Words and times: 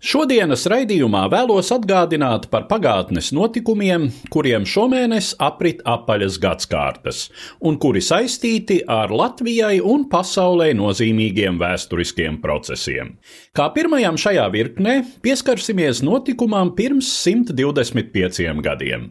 Šodienas 0.00 0.64
raidījumā 0.70 1.26
vēlos 1.32 1.68
atgādināt 1.74 2.48
par 2.52 2.64
pagātnes 2.70 3.30
notikumiem, 3.36 4.08
kuriem 4.32 4.64
šomēnes 4.64 5.34
aprit 5.42 5.82
apaļas 5.84 6.38
gadsimtas, 6.40 7.26
un 7.60 7.76
kuri 7.82 8.00
saistīti 8.04 8.80
ar 8.88 9.12
Latvijai 9.12 9.78
un 9.84 10.08
pasaulē 10.10 10.72
nozīmīgiem 10.78 11.60
vēsturiskiem 11.60 12.40
procesiem. 12.40 13.14
Kā 13.52 13.68
pirmajam 13.76 14.16
šajā 14.20 14.48
virknē 14.56 14.98
pieskarsimies 15.20 16.04
notikumam 16.06 16.74
pirms 16.76 17.12
125 17.20 18.62
gadiem. 18.64 19.10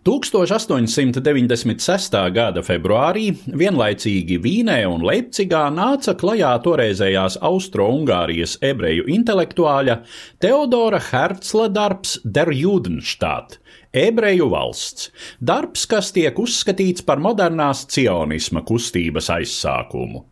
1896. 0.00 2.14
gada 2.32 2.62
februārī 2.64 3.34
vienlaicīgi 3.52 4.38
Vīnē 4.40 4.78
un 4.88 5.04
Leipzigā 5.04 5.66
nāca 5.76 6.14
klajā 6.16 6.54
toreizējās 6.64 7.36
Austro-Ungārijas 7.44 8.56
ebreju 8.64 9.04
intelektuāļa 9.12 10.00
Teodora 10.40 11.02
Hertzla 11.10 11.68
darbs 11.68 12.16
Der 12.24 12.48
Judenstadt- 12.48 13.60
ebreju 14.06 14.48
valsts, 14.48 15.12
darbs, 15.36 15.84
kas 15.84 16.16
tiek 16.16 16.32
uzskatīts 16.32 17.04
par 17.04 17.20
modernās 17.20 17.84
cionisma 17.84 18.64
kustības 18.64 19.28
aizsākumu. 19.36 20.29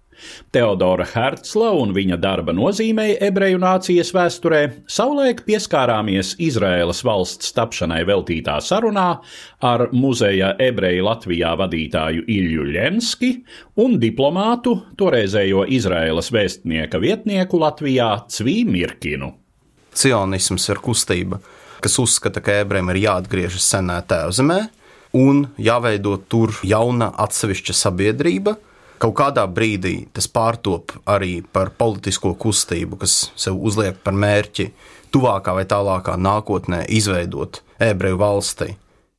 Teodora 0.55 1.07
Hertzla 1.09 1.71
un 1.79 1.93
viņa 1.97 2.19
darba 2.21 2.55
nozīmei 2.57 3.17
ebreju 3.25 3.61
nācijas 3.63 4.13
vēsturē 4.17 4.61
savulaik 4.91 5.45
pieskārāmies 5.47 6.35
Izraēlas 6.43 7.03
valsts 7.07 7.53
tapšanai 7.57 8.01
veltītā 8.09 8.59
sarunā 8.65 9.09
ar 9.65 9.89
muzeja 9.93 10.55
ebreju 10.63 11.07
Latvijā 11.09 11.55
vadītāju 11.61 12.25
Ilju 12.29 12.69
Ļenski 12.73 13.33
un 13.85 13.99
diplomātu, 14.03 14.75
toreizējo 14.99 15.67
Izraēlas 15.79 16.33
vēstnieka 16.35 17.01
vietnieku 17.03 17.61
Latvijā 17.63 18.15
Cvī 18.33 18.63
Mirkinu. 18.69 19.35
Cionisms 19.99 20.69
ir 20.71 20.81
kustība, 20.83 21.41
kas 21.83 21.99
uzskata, 21.99 22.43
ka 22.45 22.61
ebrejiem 22.63 22.93
ir 22.95 23.03
jāatgriežas 23.07 23.65
senā 23.73 23.99
tēvzemē 24.07 24.61
un 25.19 25.47
jāveido 25.59 26.17
tur 26.29 26.53
jauna 26.67 27.11
atsevišķa 27.25 27.77
sabiedrība. 27.77 28.57
Kaut 28.99 29.15
kādā 29.15 29.45
brīdī 29.47 30.09
tas 30.15 30.27
pārtop 30.27 30.97
arī 31.07 31.39
par 31.55 31.71
politisko 31.79 32.33
kustību, 32.35 32.99
kas 32.99 33.29
sev 33.39 33.61
uzliek 33.63 34.01
par 34.03 34.17
mērķi 34.19 34.73
tuvākā 35.15 35.55
vai 35.55 35.65
tālākā 35.71 36.17
nākotnē 36.19 36.83
izveidot 36.99 37.63
ebreju 37.79 38.19
valsti 38.19 38.73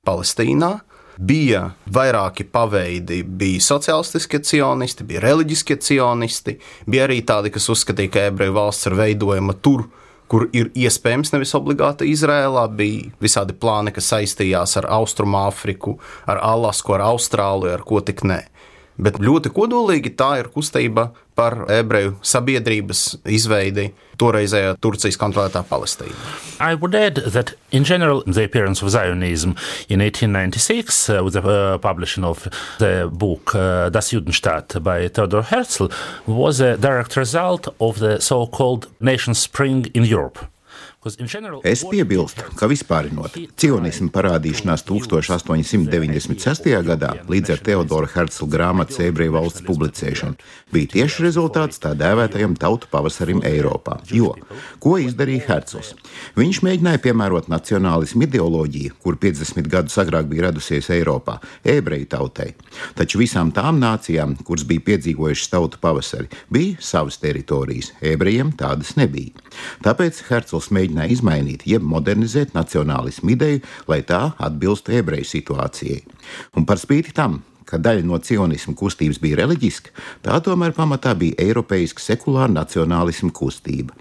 Palestīnā. 0.08 0.74
Bija 1.20 1.66
vairāki 1.92 2.46
paveidi, 2.48 3.22
bija 3.24 3.60
sociālistiskie 3.64 4.40
cionisti, 4.48 5.08
bija 5.08 5.24
reliģiskie 5.24 5.76
cionisti, 5.84 6.56
bija 6.88 7.08
arī 7.08 7.20
tādi, 7.28 7.52
kas 7.52 7.68
uzskatīja, 7.72 8.12
ka 8.14 8.28
ebreju 8.30 8.56
valsts 8.56 8.88
ir 8.88 8.96
veidojama 9.00 9.56
tur, 9.64 9.88
kur 10.32 10.48
ir 10.56 10.70
iespējams 10.78 11.34
nevis 11.34 11.56
obligāti 11.58 12.08
Izrēlā, 12.14 12.68
bija 12.72 13.10
visādi 13.24 13.56
plāni, 13.56 13.92
kas 13.96 14.12
saistījās 14.14 14.78
ar 14.80 14.88
Austrumāfriku, 15.00 15.98
ar 16.30 16.40
Alasku, 16.54 16.96
ar 16.96 17.08
Austrāliju, 17.10 17.76
ar 17.76 17.84
ko 17.88 18.04
tik 18.06 18.24
ne. 18.28 18.44
Bet 19.00 19.20
ļoti 19.24 19.52
kodolīgi 19.56 20.12
tā 20.20 20.34
ir 20.42 20.50
kustība 20.52 21.10
par 21.40 21.56
ebreju 21.72 22.18
sabiedrības 22.26 23.04
izveidi 23.32 23.94
toreizējā 24.20 24.74
Turcijas 24.84 25.16
kontrolētā 25.20 25.62
Palestīnā. 25.70 26.18
I 26.60 26.76
would 26.76 26.96
add 26.96 27.22
that, 27.32 27.54
in 27.72 27.86
general, 27.88 28.22
the 28.28 28.44
appearance 28.44 28.84
of 28.84 28.92
Zionism 28.92 29.56
in 29.88 30.04
1896, 30.04 31.10
uh, 31.10 31.24
with 31.24 31.40
the 31.40 31.44
uh, 31.48 31.78
publishing 31.78 32.26
of 32.28 32.48
the 32.80 33.10
book 33.12 33.56
uh, 33.56 33.90
Das 33.90 34.12
Judenstaat 34.12 34.84
by 34.84 35.08
Theodor 35.08 35.44
Herzl, 35.44 35.88
was 36.28 36.60
a 36.60 36.76
direct 36.78 37.16
result 37.16 37.70
of 37.80 38.00
the 38.00 38.20
so 38.20 38.46
called 38.48 38.88
Nation 39.00 39.34
Spring 39.34 39.86
in 39.94 40.04
Europe. 40.04 40.40
Es 41.64 41.80
piebilstu, 41.88 42.44
ka 42.60 42.68
vispārinot 42.68 43.38
cionismu 43.56 44.10
parādīšanās 44.12 44.82
1896. 44.84 46.66
gadā 46.84 47.14
līdz 47.32 47.54
ar 47.54 47.62
Teodora 47.64 48.10
Herzla 48.12 48.48
grāmatas 48.52 49.00
ebreju 49.06 49.32
valsts 49.38 49.64
publicēšanu 49.64 50.36
bija 50.76 50.90
tieši 50.98 51.24
rezultāts 51.24 51.80
tā 51.80 51.94
dēvētajam 51.96 52.58
tautu 52.60 52.90
pavasarim 52.92 53.40
Eiropā. 53.48 53.96
Jo, 54.12 54.34
ko 54.84 54.98
izdarīja 55.00 55.46
Herzls? 55.48 55.94
Viņš 56.36 56.60
mēģināja 56.68 57.00
piemērot 57.08 57.48
nacionālismu 57.48 58.28
ideoloģiju, 58.28 59.00
kur 59.00 59.16
50 59.24 59.72
gadus 59.72 59.96
agrāk 60.04 60.28
bija 60.28 60.50
radusies 60.50 60.92
Eiropā, 60.92 61.38
ebreju 61.64 62.10
tautai. 62.12 62.50
Taču 63.00 63.24
visām 63.24 63.56
tām 63.56 63.80
nācijām, 63.80 64.36
kuras 64.44 64.68
bija 64.68 64.84
piedzīvojušas 64.92 65.56
tautu 65.56 65.80
pavasari, 65.80 66.28
bija 66.52 66.76
savas 66.84 67.24
teritorijas, 67.24 67.94
ebrejiem 68.04 68.52
tādas 68.60 68.98
nebija. 69.00 69.32
Tāpēc 69.88 70.26
Herzls 70.28 70.68
mēģināja 70.76 70.89
izmainīt, 70.90 71.68
jeb 71.70 71.86
modernizēt 71.86 72.56
nacionālismu 72.58 73.36
ideju, 73.36 73.62
lai 73.88 74.02
tā 74.08 74.32
atbilstu 74.38 74.96
ebreju 74.98 75.28
situācijai. 75.28 76.02
Un 76.58 76.66
par 76.66 76.82
spīti 76.82 77.14
tam, 77.16 77.42
ka 77.70 77.78
daļa 77.78 78.06
no 78.08 78.18
cionismu 78.18 78.74
kustības 78.78 79.20
bija 79.22 79.44
reliģiska, 79.44 79.94
tā 80.26 80.40
tomēr 80.46 80.74
pamatā 80.78 81.14
bija 81.18 81.38
eiropeiska 81.44 82.02
sekulāra 82.02 82.52
nacionālisma 82.54 83.30
kustība. 83.36 83.94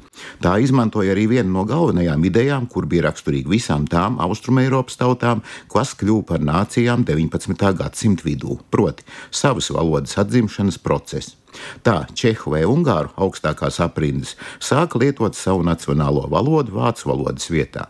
Tā 0.42 0.56
izmantoja 0.62 1.12
arī 1.14 1.28
vienu 1.34 1.52
no 1.54 1.64
galvenajām 1.68 2.24
idejām, 2.30 2.66
kur 2.70 2.88
bija 2.90 3.06
raksturīga 3.08 3.52
visām 3.52 3.86
tām 3.90 4.18
austrumēropas 4.24 4.98
tautām, 4.98 5.44
kas 5.70 5.94
kļuva 5.98 6.24
par 6.32 6.44
nācijām 6.44 7.04
19. 7.06 7.74
gadsimta 7.82 8.26
vidū, 8.26 8.58
proti, 8.72 9.06
savas 9.30 9.70
valodas 9.74 10.16
atzimšanas 10.18 10.80
procesu. 10.82 11.36
Tā 11.82 12.06
čehu 12.14 12.54
vai 12.54 12.64
ungāru 12.68 13.12
augstākās 13.16 13.80
aprindas 13.84 14.36
sāka 14.60 15.00
lietot 15.00 15.36
savu 15.38 15.64
nacionālo 15.66 16.26
valodu 16.30 16.76
vācu 16.78 17.10
valodas 17.12 17.50
vietā. 17.50 17.88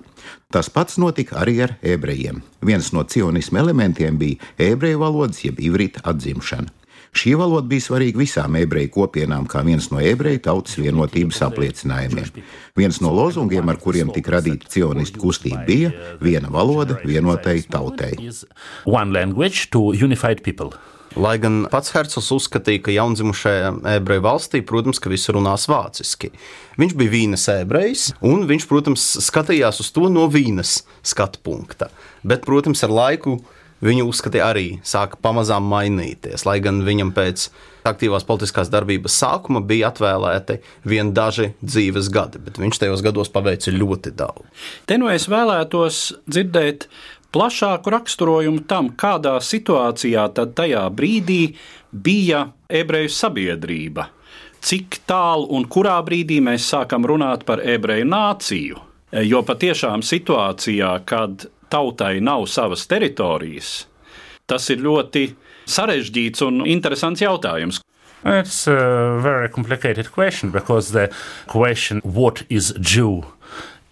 Tas 0.52 0.70
pats 0.72 0.98
notika 1.00 1.38
arī 1.42 1.60
ar 1.64 1.76
ebrejiem. 1.82 2.42
Viens 2.64 2.92
no 2.92 3.04
cionisma 3.04 3.60
elementiem 3.60 4.18
bija 4.18 4.40
ebreju 4.70 5.00
valodas, 5.04 5.44
jeb 5.44 5.60
ivrita 5.60 6.04
atzimšana. 6.08 6.72
Šī 7.16 7.32
valoda 7.40 7.66
bija 7.68 7.86
svarīga 7.86 8.20
visām 8.20 8.56
ebreju 8.60 8.90
kopienām, 8.94 9.46
kā 9.48 9.62
viens 9.66 9.88
no 9.92 10.00
ebreju 10.04 10.42
tautas 10.44 10.76
vienotības 10.78 11.40
apliecinājumiem. 11.48 12.42
Viens 12.76 13.00
no 13.04 13.12
lozungiem, 13.16 13.68
ar 13.68 13.80
kuriem 13.80 14.12
tika 14.14 14.36
radīta 14.36 14.68
cionistu 14.72 15.22
kustība, 15.22 15.64
bija 15.66 15.92
viena 16.20 16.52
valoda 16.52 17.00
vienotai 17.04 17.62
tautai. 17.70 18.12
Lai 21.18 21.34
gan 21.42 21.64
pats 21.66 21.90
Hercogs 21.90 22.28
uzskatīja, 22.30 22.82
ka 22.86 22.92
jaundzimušajā 22.94 23.72
ebreju 23.96 24.22
valstī, 24.22 24.60
protams, 24.62 25.00
ka 25.02 25.10
visi 25.10 25.34
runās 25.34 25.66
vāciski. 25.66 26.30
Viņš 26.78 26.94
bija 27.00 27.10
vīnas 27.10 27.48
ebrejs, 27.56 28.04
un 28.22 28.44
viņš, 28.46 28.66
protams, 28.70 29.06
skatījās 29.26 29.82
uz 29.82 29.90
to 29.96 30.06
no 30.14 30.28
vīnas 30.30 30.84
skatu 31.02 31.42
punkta. 31.42 31.90
Bet, 32.22 32.46
protams, 32.46 32.84
ar 32.86 32.94
laiku 32.94 33.40
viņa 33.82 34.06
uzskatīja 34.06 34.46
arī 34.52 34.68
sāka 34.86 35.18
pamazām 35.22 35.66
mainīties. 35.70 36.46
Lai 36.46 36.58
gan 36.62 36.84
viņam 36.86 37.10
pēc 37.16 37.48
aktīvās 37.88 38.26
politiskās 38.28 38.70
darbības 38.70 39.18
sākuma 39.18 39.62
bija 39.64 39.90
atvēlēti 39.92 40.60
vien 40.88 41.12
daži 41.16 41.52
dzīves 41.62 42.10
gadi, 42.14 42.42
bet 42.42 42.62
viņš 42.62 42.82
tajos 42.84 43.02
gados 43.06 43.30
paveica 43.32 43.74
ļoti 43.74 44.14
daudz. 44.18 44.66
Te 44.86 44.98
nu 45.00 45.10
es 45.10 45.28
vēlētos 45.30 46.02
dzirdēt 46.28 46.88
plašāku 47.34 47.92
raksturojumu 47.92 48.64
tam, 48.68 48.92
kādā 48.96 49.36
situācijā 49.44 50.28
tad 50.36 50.54
tajā 50.58 50.84
brīdī 50.94 51.42
bija 51.92 52.48
ebreju 52.68 53.12
sabiedrība. 53.12 54.08
Cik 54.64 55.00
tālu 55.06 55.46
un 55.54 55.68
kurā 55.70 55.98
brīdī 56.04 56.40
mēs 56.42 56.66
sākam 56.72 57.06
runāt 57.06 57.44
par 57.48 57.62
ebreju 57.62 58.08
nāciju? 58.08 58.80
Jo 59.24 59.42
patiešām 59.46 60.02
situācijā, 60.04 60.90
kad 61.08 61.46
tautai 61.72 62.18
nav 62.20 62.44
savas 62.50 62.84
teritorijas, 62.90 63.86
tas 64.48 64.68
ir 64.72 64.82
ļoti 64.84 65.28
sarežģīts 65.68 66.44
un 66.44 66.64
interesants 66.66 67.22
jautājums. 67.24 67.80
It's 68.24 68.66
a 68.66 69.20
very 69.22 69.48
complicated 69.48 70.10
question 70.10 70.50
because 70.50 70.90
the 70.92 71.08
question, 71.46 72.00
what 72.02 72.42
is 72.50 72.74
Jew, 72.80 73.24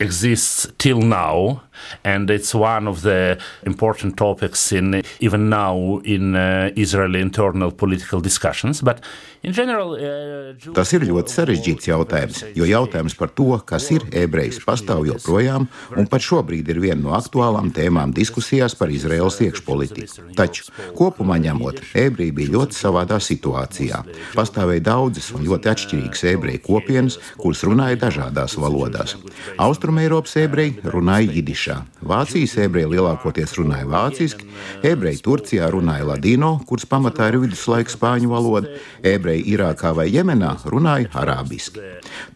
exists 0.01 0.67
till 0.79 1.01
now. 1.01 1.63
And 2.05 2.31
it's 2.31 2.55
one 2.55 2.89
of 2.89 3.03
the 3.03 3.39
important 3.65 4.17
topics 4.17 4.73
in 4.73 5.03
even 5.21 5.49
now 5.49 6.01
in 6.05 6.37
uh, 6.37 6.71
Israeli 6.77 7.21
internal 7.21 7.71
political 7.73 8.21
discussions. 8.21 8.81
But 8.81 9.01
in 9.43 9.53
general, 9.53 9.95
uh, 9.95 10.37
Tas 10.77 10.91
ir 10.95 11.05
ļoti 11.07 11.33
sarežģīts 11.33 11.89
jautājums, 11.89 12.43
jo 12.57 12.67
jautājums 12.69 13.15
par 13.19 13.31
to, 13.37 13.49
kas 13.67 13.89
ir 13.95 14.05
ebrejs, 14.17 14.59
pastāv 14.65 15.05
joprojām, 15.09 15.67
un 15.97 16.09
pat 16.11 16.25
šobrīd 16.25 16.69
ir 16.73 16.81
viena 16.83 16.99
no 17.01 17.15
aktuālām 17.17 17.71
tēmām 17.77 18.13
diskusijās 18.17 18.77
par 18.79 18.93
Izraels 18.95 19.39
iekšpolitiku. 19.45 20.27
Taču, 20.39 20.67
kopumā 20.99 21.39
ņemot, 21.45 21.83
ebreji 21.99 22.35
bija 22.37 22.55
ļoti 22.57 22.79
savādā 22.79 23.19
situācijā. 23.23 24.03
Pastāvēja 24.37 24.87
daudzas 24.91 25.31
un 25.37 25.47
ļoti 25.47 25.73
atšķirīgas 25.73 26.25
ebreju 26.33 26.63
kopienas, 26.67 27.19
kuras 27.41 27.65
runāja 27.67 28.01
dažādās 28.07 28.57
valodās. 28.61 29.17
Austrumēropas 29.63 30.37
ebreji 30.43 30.79
runāja 30.85 31.33
jidišā, 31.67 31.85
Vācijas 32.07 32.57
ebreji 32.63 32.91
lielākoties 32.95 33.55
runāja 33.59 33.87
vāciski, 33.91 34.47
ebreji 34.87 35.23
Turcijā 35.25 35.71
runāja 35.73 36.07
ladino, 36.07 36.61
kuras 36.67 36.87
pamatā 36.87 37.31
ir 37.33 37.41
viduslaika 37.43 37.91
spāņu 37.91 38.31
valoda, 38.31 38.69
ebreji 39.03 39.47
Irākā 39.55 39.95
vai 39.95 40.09
Jemenā 40.11 40.57
runāja 40.65 41.11
arābiski. 41.15 41.83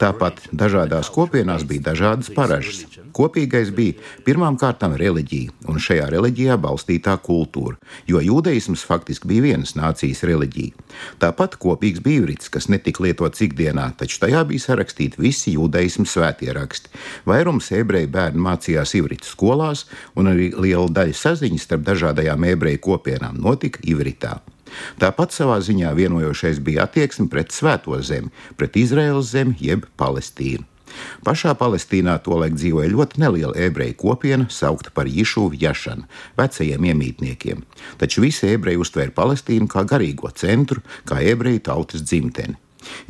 Tāpat 0.00 0.50
dažādās 0.52 1.10
kopienās 1.12 1.64
bija 1.64 1.92
dažādas 1.92 2.32
paražas. 2.34 2.86
Kopīgais 3.10 3.72
bija 3.74 3.98
pirmām 4.24 4.56
kārtām 4.58 4.94
reliģija, 4.98 5.50
un 5.68 5.80
šajā 5.82 6.06
reliģijā 6.12 6.56
balstītā 6.62 7.16
kultūra, 7.24 7.76
jo 8.06 8.20
jūdeisms 8.22 8.84
faktiski 8.86 9.28
bija 9.30 9.48
vienas 9.48 9.74
nācijas 9.78 10.22
reliģija. 10.28 10.76
Tāpat 11.22 11.56
kopīgs 11.60 12.02
bija 12.04 12.22
ivrits, 12.22 12.50
kas 12.52 12.68
netika 12.70 13.02
lietots 13.04 13.42
ikdienā, 13.42 13.90
taču 13.98 14.20
tajā 14.22 14.44
bija 14.46 14.62
sarakstīti 14.62 15.20
visi 15.20 15.56
jūdeismu 15.56 16.06
svētie 16.06 16.52
raksti. 16.54 16.92
Vairums 17.26 17.72
ebreju 17.74 18.12
bērnu 18.14 18.46
mācījās 18.46 18.94
ivritu 19.20 19.28
skolās, 19.28 19.87
un 20.17 20.28
arī 20.28 20.52
liela 20.56 20.88
daļa 20.88 21.14
saziņas 21.14 21.67
starp 21.67 21.84
dažādajām 21.84 22.44
ebreju 22.44 22.81
kopienām 22.81 23.40
notika 23.40 23.81
ivritā. 23.84 24.40
Tāpat 25.00 25.32
savā 25.32 25.61
ziņā 25.61 25.93
vienojošais 25.94 26.61
bija 26.61 26.84
attieksme 26.84 27.28
pret 27.28 27.50
Svēto 27.50 28.00
zemi, 28.02 28.31
pret 28.56 28.76
Izraēlas 28.76 29.32
zemi 29.32 29.56
jeb 29.58 29.87
Palestīnu. 29.99 30.64
Pašā 31.25 31.55
Palestīnā 31.55 32.19
tolaik 32.22 32.55
dzīvoja 32.55 32.90
ļoti 32.90 33.20
neliela 33.22 33.55
ebreju 33.56 33.94
kopiena, 33.94 34.49
saukta 34.50 34.90
par 34.90 35.06
Jišuvu 35.06 35.55
Jašanu, 35.55 36.06
vecajiem 36.37 36.84
iemītniekiem. 36.84 37.62
Taču 37.99 38.23
visi 38.23 38.50
ebreji 38.50 38.81
uztvēra 38.82 39.14
Palestīnu 39.14 39.69
kā 39.70 39.84
garīgo 39.87 40.31
centru, 40.34 40.82
kā 41.06 41.23
ebreju 41.23 41.62
tautas 41.70 42.02
dzimteni. 42.02 42.58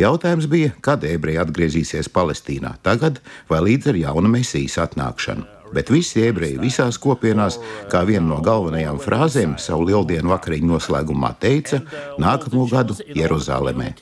Jautājums 0.00 0.48
bija, 0.50 0.74
kad 0.82 1.04
ebreji 1.04 1.40
atgriezīsies 1.40 2.10
Palestīnā, 2.12 2.74
tagad 2.82 3.22
vai 3.48 3.62
līdz 3.68 3.94
ar 3.94 4.02
jauna 4.04 4.34
mesijas 4.36 4.76
atnākšanu 4.84 5.59
bet 5.74 5.90
visi 5.92 6.22
ebreji 6.26 6.58
visās 6.60 6.98
kopienās, 7.00 7.58
kā 7.92 8.02
viena 8.08 8.26
no 8.28 8.40
galvenajām 8.44 9.00
frāzēm 9.02 9.56
savu 9.60 9.88
lieldienu 9.90 10.32
vakariņu 10.32 10.70
noslēgumā 10.74 11.32
teica, 11.42 11.80
nākamo 12.20 12.66
gadu 12.70 12.96
Jeruzalemē. 13.16 13.92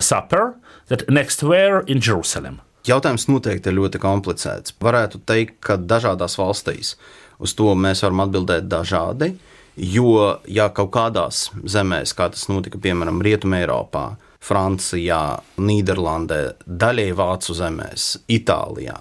Supper 0.00 0.54
that 0.88 1.08
next 1.08 1.42
were 1.42 1.84
in 1.86 2.00
Jerusalem. 2.00 2.60
Jautājums 2.88 3.26
noteikti 3.28 3.68
ir 3.68 3.76
ļoti 3.76 4.00
komplicēts. 4.00 4.72
Varētu 4.80 5.20
teikt, 5.28 5.58
ka 5.64 5.76
dažādās 5.76 6.38
valstīs 6.40 6.94
uz 7.40 7.54
to 7.56 7.74
mēs 7.76 8.04
varam 8.04 8.24
atbildēt 8.24 8.68
dažādi. 8.70 9.34
Jo, 9.76 10.40
ja 10.50 10.68
kaut 10.74 10.90
kādās 10.96 11.48
zemēs, 11.64 12.12
kā 12.16 12.28
tas 12.32 12.48
notika 12.50 12.80
piemēram 12.82 13.20
Rietumē, 13.24 13.62
Eiropā, 13.64 14.04
Francijā, 14.40 15.22
Nīderlandē, 15.60 16.42
daļai 16.66 17.10
Vācu 17.16 17.54
zemēs, 17.56 18.12
Itālijā. 18.32 18.96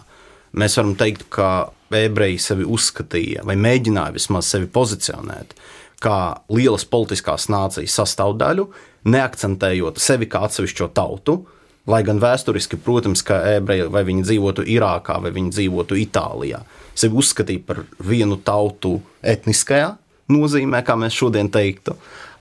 Mēs 0.60 0.76
varam 0.80 0.96
teikt, 1.00 1.28
ka 1.32 1.50
ebreji 1.96 2.40
sevi 2.42 2.66
uzskatīja 2.68 3.46
vai 3.48 3.56
mēģināja 3.60 4.16
vismaz 4.18 4.50
sevi 4.52 4.70
pozicionēt 4.72 5.56
kā 6.04 6.40
lielas 6.52 6.86
politiskās 6.88 7.50
nācijas 7.52 7.96
sastāvdaļu, 8.00 8.68
neakcentējot 9.10 10.00
sevi 10.02 10.30
kā 10.32 10.46
atsevišķo 10.48 10.92
tautu. 10.96 11.42
Lai 11.90 12.04
gan 12.06 12.20
vēsturiski, 12.22 12.78
protams, 12.84 13.24
ka 13.26 13.40
ebreji 13.56 13.88
vai 13.90 14.04
viņi 14.06 14.26
dzīvotu 14.28 14.66
Irākā 14.76 15.16
vai 15.24 15.32
viņi 15.34 15.56
dzīvotu 15.56 15.98
Itālijā, 15.98 16.60
sevi 16.94 17.18
uzskatīja 17.18 17.64
par 17.66 17.82
vienu 18.06 18.38
tautu 18.46 19.00
etniskajā 19.26 19.96
nozīmē, 20.30 20.84
kā 20.86 20.98
mēs 21.00 21.16
šodien 21.18 21.50
teiktu. 21.50 21.96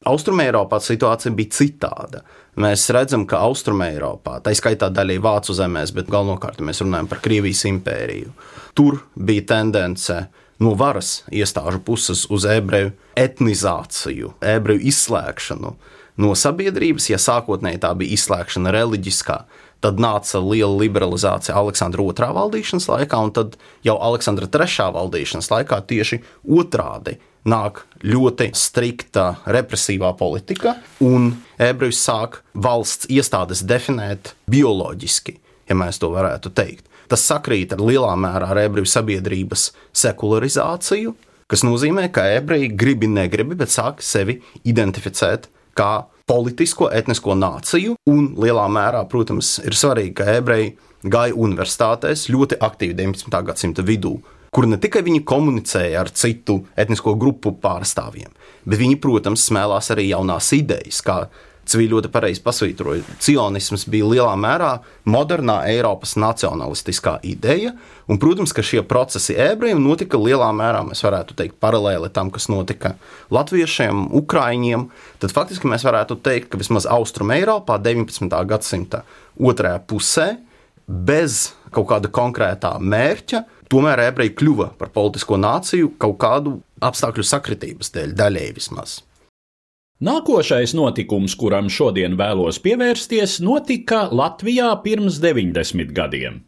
Austrumēropā 0.07 0.79
situācija 0.83 1.35
bija 1.35 1.55
citāda. 1.59 2.23
Mēs 2.59 2.89
redzam, 2.95 3.25
ka 3.27 3.41
Austrumēropā, 3.47 4.39
tā 4.43 4.55
skaitā 4.57 4.91
daļai 4.95 5.19
Vācu 5.23 5.55
zemēs, 5.55 5.93
bet 5.95 6.11
galvenokārt 6.11 6.63
mēs 6.65 6.83
runājam 6.83 7.11
par 7.11 7.23
Krievijas 7.23 7.65
impēriju, 7.71 8.33
tur 8.79 9.03
bija 9.15 9.47
tendence 9.55 10.25
no 10.63 10.75
varas 10.79 11.23
iestāžu 11.31 11.83
puses 11.87 12.25
uz 12.31 12.47
ebreju 12.51 12.93
etnizāciju, 13.19 14.35
ebreju 14.43 14.83
izslēgšanu 14.91 15.73
no 16.19 16.35
sabiedrības. 16.35 17.11
Ja 17.13 17.23
sākotnēji 17.23 17.83
tā 17.83 17.95
bija 17.99 18.19
izslēgšana 18.19 18.75
reliģiskā, 18.75 19.39
tad 19.85 20.03
nāca 20.03 20.43
liela 20.43 20.75
liberalizācija 20.81 21.55
Aleksandra 21.59 22.03
II 22.03 22.35
valdīšanas 22.39 22.89
laikā, 22.91 23.23
un 23.23 23.35
tad 23.35 23.59
jau 23.87 23.99
Aleksandra 24.03 24.51
III 24.51 24.91
valdīšanas 24.99 25.51
laikā 25.55 25.83
tieši 25.91 26.23
otrādi 26.59 27.19
nāk 27.49 27.83
ļoti 28.03 28.51
strikta 28.57 29.39
represīvā 29.47 30.11
politika, 30.19 30.77
un 31.05 31.33
ebrejus 31.59 32.01
sāk 32.03 32.41
valsts 32.55 33.09
iestādes 33.13 33.65
definēt 33.67 34.35
bioloģiski, 34.51 35.39
ja 35.69 35.79
mēs 35.79 36.01
to 36.03 36.11
varētu 36.15 36.53
teikt. 36.55 36.87
Tas 37.09 37.25
sakrīt 37.25 37.73
ar 37.73 37.81
lielā 37.81 38.13
mērā 38.21 38.51
ar 38.53 38.61
ebreju 38.67 38.89
sabiedrības 38.89 39.71
sekularizāciju, 39.97 41.15
kas 41.49 41.65
nozīmē, 41.65 42.11
ka 42.13 42.27
ebreji 42.37 42.69
gribi, 42.77 43.09
negribi, 43.09 43.57
bet 43.57 43.73
sāk 43.73 44.03
sevi 44.05 44.43
identificēt 44.69 45.49
kā 45.79 46.05
politisko, 46.29 46.91
etnisko 46.93 47.33
nāciju, 47.39 47.97
un 48.11 48.35
lielā 48.37 48.67
mērā, 48.69 49.07
protams, 49.09 49.57
ir 49.65 49.77
svarīgi, 49.77 50.19
ka 50.21 50.29
ebreji 50.37 50.75
gāja 51.09 51.37
universitātēs 51.39 52.27
ļoti 52.29 52.59
aktīvi 52.61 52.99
19. 52.99 53.41
gadsimta 53.49 53.85
vidū 53.87 54.19
kur 54.55 54.69
ne 54.69 54.79
tikai 54.81 55.05
viņi 55.07 55.25
komunicēja 55.29 56.05
ar 56.05 56.13
citu 56.15 56.63
etnisko 56.79 57.15
grupu 57.21 57.55
pārstāvjiem, 57.63 58.33
bet 58.65 58.81
viņi, 58.81 59.01
protams, 59.03 59.47
smēlās 59.51 59.93
arī 59.95 60.11
jaunās 60.13 60.53
idejas, 60.57 61.03
kā 61.05 61.23
Civili 61.69 61.93
ļoti 61.93 62.09
pareizi 62.09 62.41
pasvītroja. 62.41 63.03
Cionisms 63.21 63.85
bija 63.93 64.07
lielā 64.09 64.33
mērā 64.41 64.71
modernā 65.09 65.59
Eiropas 65.69 66.15
nacionalistiskā 66.17 67.19
ideja, 67.29 67.75
un, 68.09 68.17
protams, 68.21 68.55
ka 68.57 68.65
šie 68.65 68.81
procesi 68.89 69.37
ebrejiem 69.37 69.83
notika 69.85 70.17
lielā 70.21 70.49
mērā, 70.57 70.81
mēs 70.89 71.05
varētu 71.05 71.37
teikt, 71.37 71.59
paralēli 71.61 72.09
tam, 72.15 72.33
kas 72.33 72.49
notika 72.49 72.95
latviešiem, 73.35 74.07
ukraiņiem. 74.17 74.89
Tad 75.21 75.37
faktiski 75.37 75.69
mēs 75.69 75.85
varētu 75.85 76.17
teikt, 76.25 76.49
ka 76.55 76.61
vismaz 76.63 76.89
Austrum 76.89 77.35
Eiropā 77.37 77.77
19. 77.85 78.33
gadsimta 78.49 79.05
otrajā 79.37 79.83
pusē 79.85 80.31
bez 80.89 81.51
kaut 81.69 81.91
kāda 81.91 82.09
konkrētā 82.09 82.79
mērķa 82.81 83.45
tomēr 83.73 84.09
ebreji 84.09 84.35
kļuva 84.39 84.73
par 84.79 84.93
politisko 84.95 85.39
nāciju 85.41 85.95
kaut 86.01 86.19
kādu 86.23 86.59
apstākļu 86.85 87.25
sakritības 87.27 87.93
dēļ, 87.95 88.17
daļēji 88.19 88.57
vismaz. 88.57 88.99
Nākošais 89.99 90.77
notikums, 90.79 91.35
kuram 91.35 91.67
šodien 91.75 92.15
vēlos 92.19 92.61
pievērsties, 92.63 93.41
notika 93.43 94.05
Latvijā 94.15 94.71
pirms 94.85 95.19
90 95.19 95.91
gadiem. 95.97 96.45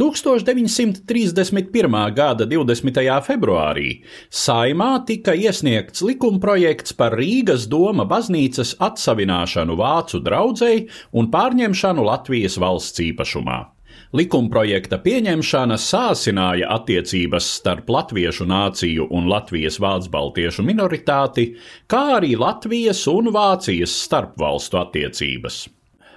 1931. 0.00 1.96
gada 2.16 2.46
20. 2.48 3.20
februārī 3.26 3.88
Saimā 4.32 5.04
tika 5.06 5.34
iesniegts 5.36 6.02
likumprojekts 6.02 6.92
par 6.98 7.12
Rīgas 7.18 7.66
doma 7.70 8.04
baznīcas 8.08 8.74
atsavināšanu 8.82 9.76
vācu 9.78 10.20
draudzēji 10.24 10.88
un 11.12 11.30
pārņemšanu 11.32 12.04
Latvijas 12.08 12.58
valsts 12.58 13.00
īpašumā. 13.04 13.77
Likumprojekta 14.16 14.96
pieņemšana 15.04 15.76
sāsināja 15.76 16.70
attiecības 16.72 17.44
starp 17.58 17.90
latviešu 17.92 18.46
nāciju 18.48 19.04
un 19.12 19.26
Latvijas 19.28 19.76
vācu-baltiešu 19.84 20.62
minoritāti, 20.64 21.50
kā 21.92 22.14
arī 22.14 22.30
Latvijas 22.40 23.02
un 23.12 23.28
Vācijas 23.34 23.92
starpvalstu 24.06 24.78
attiecības. 24.80 25.58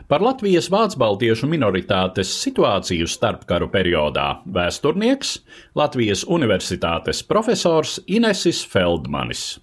Par 0.08 0.24
Latvijas 0.24 0.70
vācu-baltiešu 0.72 1.50
minoritātes 1.52 2.32
situāciju 2.46 3.10
starpkaru 3.12 3.68
periodā 3.76 4.30
vēsturnieks 4.48 5.42
Latvijas 5.76 6.24
Universitātes 6.32 7.20
profesors 7.28 7.98
Inesis 8.08 8.64
Feldmanis. 8.72 9.60